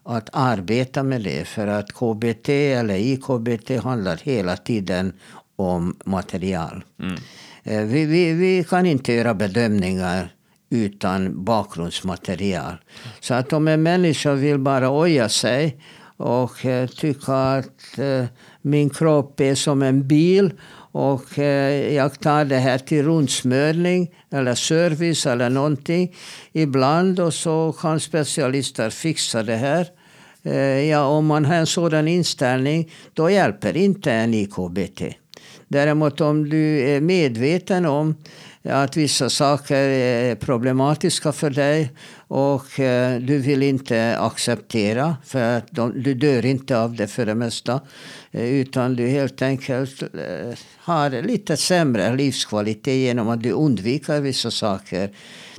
att 0.02 0.28
arbeta 0.32 1.02
med 1.02 1.22
det. 1.22 1.48
För 1.48 1.66
att 1.66 1.92
KBT 1.92 2.48
eller 2.48 2.94
IKBT 2.94 3.82
handlar 3.82 4.16
hela 4.16 4.56
tiden 4.56 5.12
om 5.56 5.96
material. 6.04 6.84
Mm. 7.00 7.14
Eh, 7.62 7.82
vi, 7.82 8.04
vi, 8.04 8.32
vi 8.32 8.64
kan 8.64 8.86
inte 8.86 9.12
göra 9.12 9.34
bedömningar 9.34 10.32
utan 10.72 11.44
bakgrundsmaterial. 11.44 12.76
Så 13.20 13.34
att 13.34 13.52
om 13.52 13.68
en 13.68 13.82
människa 13.82 14.34
vill 14.34 14.58
bara 14.58 14.90
oja 14.90 15.28
sig 15.28 15.76
och 16.16 16.66
eh, 16.66 16.88
tycka 16.88 17.32
att 17.32 17.98
eh, 17.98 18.24
min 18.62 18.90
kropp 18.90 19.40
är 19.40 19.54
som 19.54 19.82
en 19.82 20.08
bil 20.08 20.52
och 20.92 21.38
eh, 21.38 21.94
jag 21.94 22.20
tar 22.20 22.44
det 22.44 22.58
här 22.58 22.78
till 22.78 23.04
rundsmörning 23.04 24.10
eller 24.30 24.54
service 24.54 25.26
eller 25.26 25.50
någonting 25.50 26.14
ibland 26.52 27.20
och 27.20 27.34
så 27.34 27.74
kan 27.80 28.00
specialister 28.00 28.90
fixa 28.90 29.42
det 29.42 29.56
här. 29.56 29.86
Eh, 30.42 30.90
ja, 30.90 31.04
om 31.04 31.26
man 31.26 31.44
har 31.44 31.54
en 31.54 31.66
sådan 31.66 32.08
inställning 32.08 32.90
då 33.14 33.30
hjälper 33.30 33.76
inte 33.76 34.12
en 34.12 34.34
IKBT. 34.34 35.21
Däremot 35.68 36.20
om 36.20 36.48
du 36.48 36.80
är 36.80 37.00
medveten 37.00 37.86
om 37.86 38.14
att 38.62 38.96
vissa 38.96 39.30
saker 39.30 39.76
är 39.76 40.34
problematiska 40.34 41.32
för 41.32 41.50
dig 41.50 41.90
och 42.28 42.80
eh, 42.80 43.20
du 43.20 43.38
vill 43.38 43.62
inte 43.62 44.18
acceptera 44.18 45.16
för 45.24 45.58
att 45.58 45.66
de, 45.70 46.02
du 46.02 46.14
dör 46.14 46.46
inte 46.46 46.78
av 46.78 46.96
det 46.96 47.06
för 47.06 47.26
det 47.26 47.34
mesta. 47.34 47.80
Eh, 48.30 48.44
utan 48.44 48.96
du 48.96 49.06
helt 49.06 49.42
enkelt 49.42 50.02
eh, 50.02 50.58
har 50.78 51.22
lite 51.22 51.56
sämre 51.56 52.16
livskvalitet 52.16 52.96
genom 52.96 53.28
att 53.28 53.42
du 53.42 53.50
undviker 53.50 54.20
vissa 54.20 54.50
saker 54.50 55.10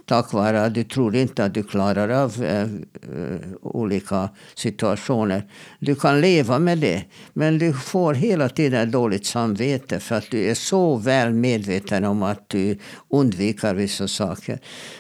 tack 0.06 0.34
vare 0.34 0.66
att 0.66 0.74
du 0.74 0.84
tror 0.84 1.16
inte 1.16 1.45
att 1.45 1.54
du 1.54 1.64
klarar 1.64 2.10
av 2.10 2.43
eh, 2.43 2.62
eh, 2.62 3.39
olika 3.62 4.30
situationer. 4.56 5.43
Du 5.80 5.95
kan 5.95 6.22
leva 6.22 6.60
med 6.60 6.78
det, 6.78 7.04
men 7.34 7.58
du 7.58 7.74
får 7.74 8.14
hela 8.14 8.49
tiden 8.49 8.91
dåligt 8.91 9.26
samvete 9.26 9.99
för 9.99 10.16
att 10.16 10.32
du 10.32 10.49
är 10.49 10.54
så 10.54 10.95
väl 10.95 11.34
medveten 11.34 12.04
om 12.04 12.24
att 12.24 12.49
du 12.49 12.78
undviker 13.10 13.74
vissa 13.74 14.08
saker. 14.08 14.60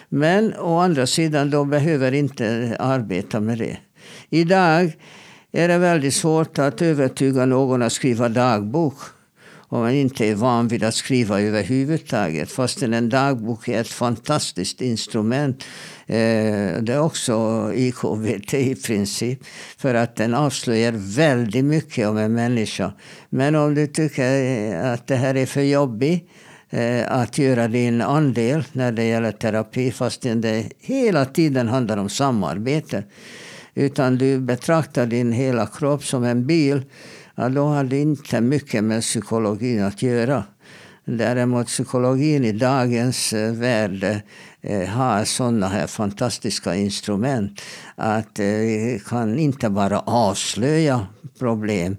Men 0.09 0.53
å 0.53 0.77
andra 0.77 1.07
sidan, 1.07 1.49
de 1.49 1.69
behöver 1.69 2.11
inte 2.11 2.75
arbeta 2.79 3.39
med 3.39 3.57
det. 3.57 3.77
Idag 4.29 4.91
är 5.51 5.67
det 5.67 5.77
väldigt 5.77 6.13
svårt 6.13 6.59
att 6.59 6.81
övertyga 6.81 7.45
någon 7.45 7.81
att 7.81 7.93
skriva 7.93 8.29
dagbok 8.29 8.95
om 9.73 9.81
man 9.81 9.93
inte 9.93 10.25
är 10.25 10.35
van 10.35 10.67
vid 10.67 10.83
att 10.83 10.95
skriva 10.95 11.41
överhuvudtaget. 11.41 12.51
Fastän 12.51 12.93
en 12.93 13.09
dagbok 13.09 13.67
är 13.67 13.81
ett 13.81 13.87
fantastiskt 13.87 14.81
instrument. 14.81 15.63
Eh, 16.05 16.81
det 16.81 16.93
är 16.93 16.99
också 16.99 17.71
IKBT 17.75 18.53
i 18.53 18.75
princip. 18.75 19.39
För 19.77 19.95
att 19.95 20.15
den 20.15 20.33
avslöjar 20.33 20.93
väldigt 20.95 21.65
mycket 21.65 22.07
om 22.07 22.17
en 22.17 22.33
människa. 22.33 22.93
Men 23.29 23.55
om 23.55 23.75
du 23.75 23.87
tycker 23.87 24.43
eh, 24.43 24.93
att 24.93 25.07
det 25.07 25.15
här 25.15 25.35
är 25.35 25.45
för 25.45 25.61
jobbigt 25.61 26.29
eh, 26.69 27.11
att 27.11 27.37
göra 27.37 27.67
din 27.67 28.01
andel 28.01 28.63
när 28.71 28.91
det 28.91 29.03
gäller 29.03 29.31
terapi 29.31 29.91
fastän 29.91 30.41
det 30.41 30.69
hela 30.79 31.25
tiden 31.25 31.67
handlar 31.67 31.97
om 31.97 32.09
samarbete. 32.09 33.03
Utan 33.75 34.17
du 34.17 34.39
betraktar 34.39 35.05
din 35.05 35.31
hela 35.31 35.65
kropp 35.65 36.05
som 36.05 36.23
en 36.23 36.47
bil 36.47 36.83
ja, 37.35 37.49
då 37.49 37.65
har 37.65 37.83
det 37.83 38.01
inte 38.01 38.41
mycket 38.41 38.83
med 38.83 39.01
psykologin 39.01 39.83
att 39.83 40.01
göra. 40.01 40.43
Däremot 41.05 41.67
psykologin 41.67 42.45
i 42.45 42.51
dagens 42.51 43.33
eh, 43.33 43.53
värld 43.53 44.21
eh, 44.61 44.89
har 44.89 45.25
sådana 45.25 45.67
här 45.67 45.87
fantastiska 45.87 46.75
instrument 46.75 47.61
att 47.95 48.39
eh, 48.39 48.99
kan 49.05 49.39
inte 49.39 49.69
bara 49.69 49.99
avslöja 49.99 51.07
problem 51.39 51.97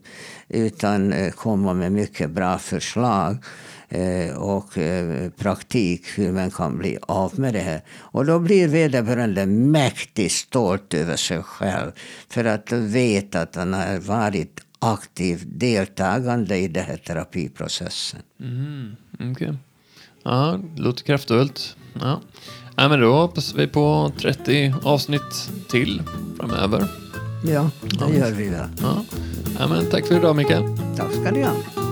utan 0.49 1.12
eh, 1.12 1.32
komma 1.32 1.74
med 1.74 1.93
mycket 1.93 2.30
bra 2.30 2.59
förslag 2.59 3.37
eh, 3.89 4.37
och 4.37 4.78
eh, 4.78 5.30
praktik 5.30 6.07
hur 6.16 6.32
man 6.32 6.51
kan 6.51 6.78
bli 6.78 6.99
av 7.03 7.41
med 7.41 7.55
det 7.55 7.61
här. 7.61 7.80
Och 7.99 8.24
då 8.26 8.39
blir 8.39 8.68
vederbörande 8.68 9.47
mäktigt 9.47 10.35
stolt 10.35 10.95
över 10.95 11.16
sig 11.16 11.43
själv 11.43 11.93
för 12.28 12.45
att 12.45 12.72
veta 12.72 13.41
att 13.41 13.57
han 13.57 13.74
har 13.74 13.99
varit 13.99 14.63
aktivt 14.93 15.45
deltagande 15.47 16.59
i 16.59 16.68
den 16.68 16.85
här 16.85 16.97
terapiprocessen. 16.97 18.20
Mm, 18.41 18.97
okay. 19.30 19.55
Ja, 20.22 20.61
det 20.76 20.82
låter 20.82 21.05
kraftfullt. 21.05 21.76
Ja. 22.01 22.20
Ja, 22.76 22.89
men 22.89 23.01
då 23.01 23.12
hoppas 23.12 23.55
vi 23.55 23.66
på 23.66 24.12
30 24.18 24.74
avsnitt 24.82 25.51
till 25.68 26.03
framöver. 26.39 26.89
Ja, 27.47 27.70
det 27.80 27.97
ja. 28.01 28.14
gör 28.14 28.32
vi 28.32 28.49
väl. 28.49 28.68
Ja. 28.80 29.05
Ja, 29.59 29.68
men 29.68 29.91
tack 29.91 30.07
för 30.07 30.16
idag 30.16 30.37
Mikael. 30.37 30.62
Tack 30.97 31.12
ska 31.12 31.30
ni 31.30 31.43
ha. 31.43 31.84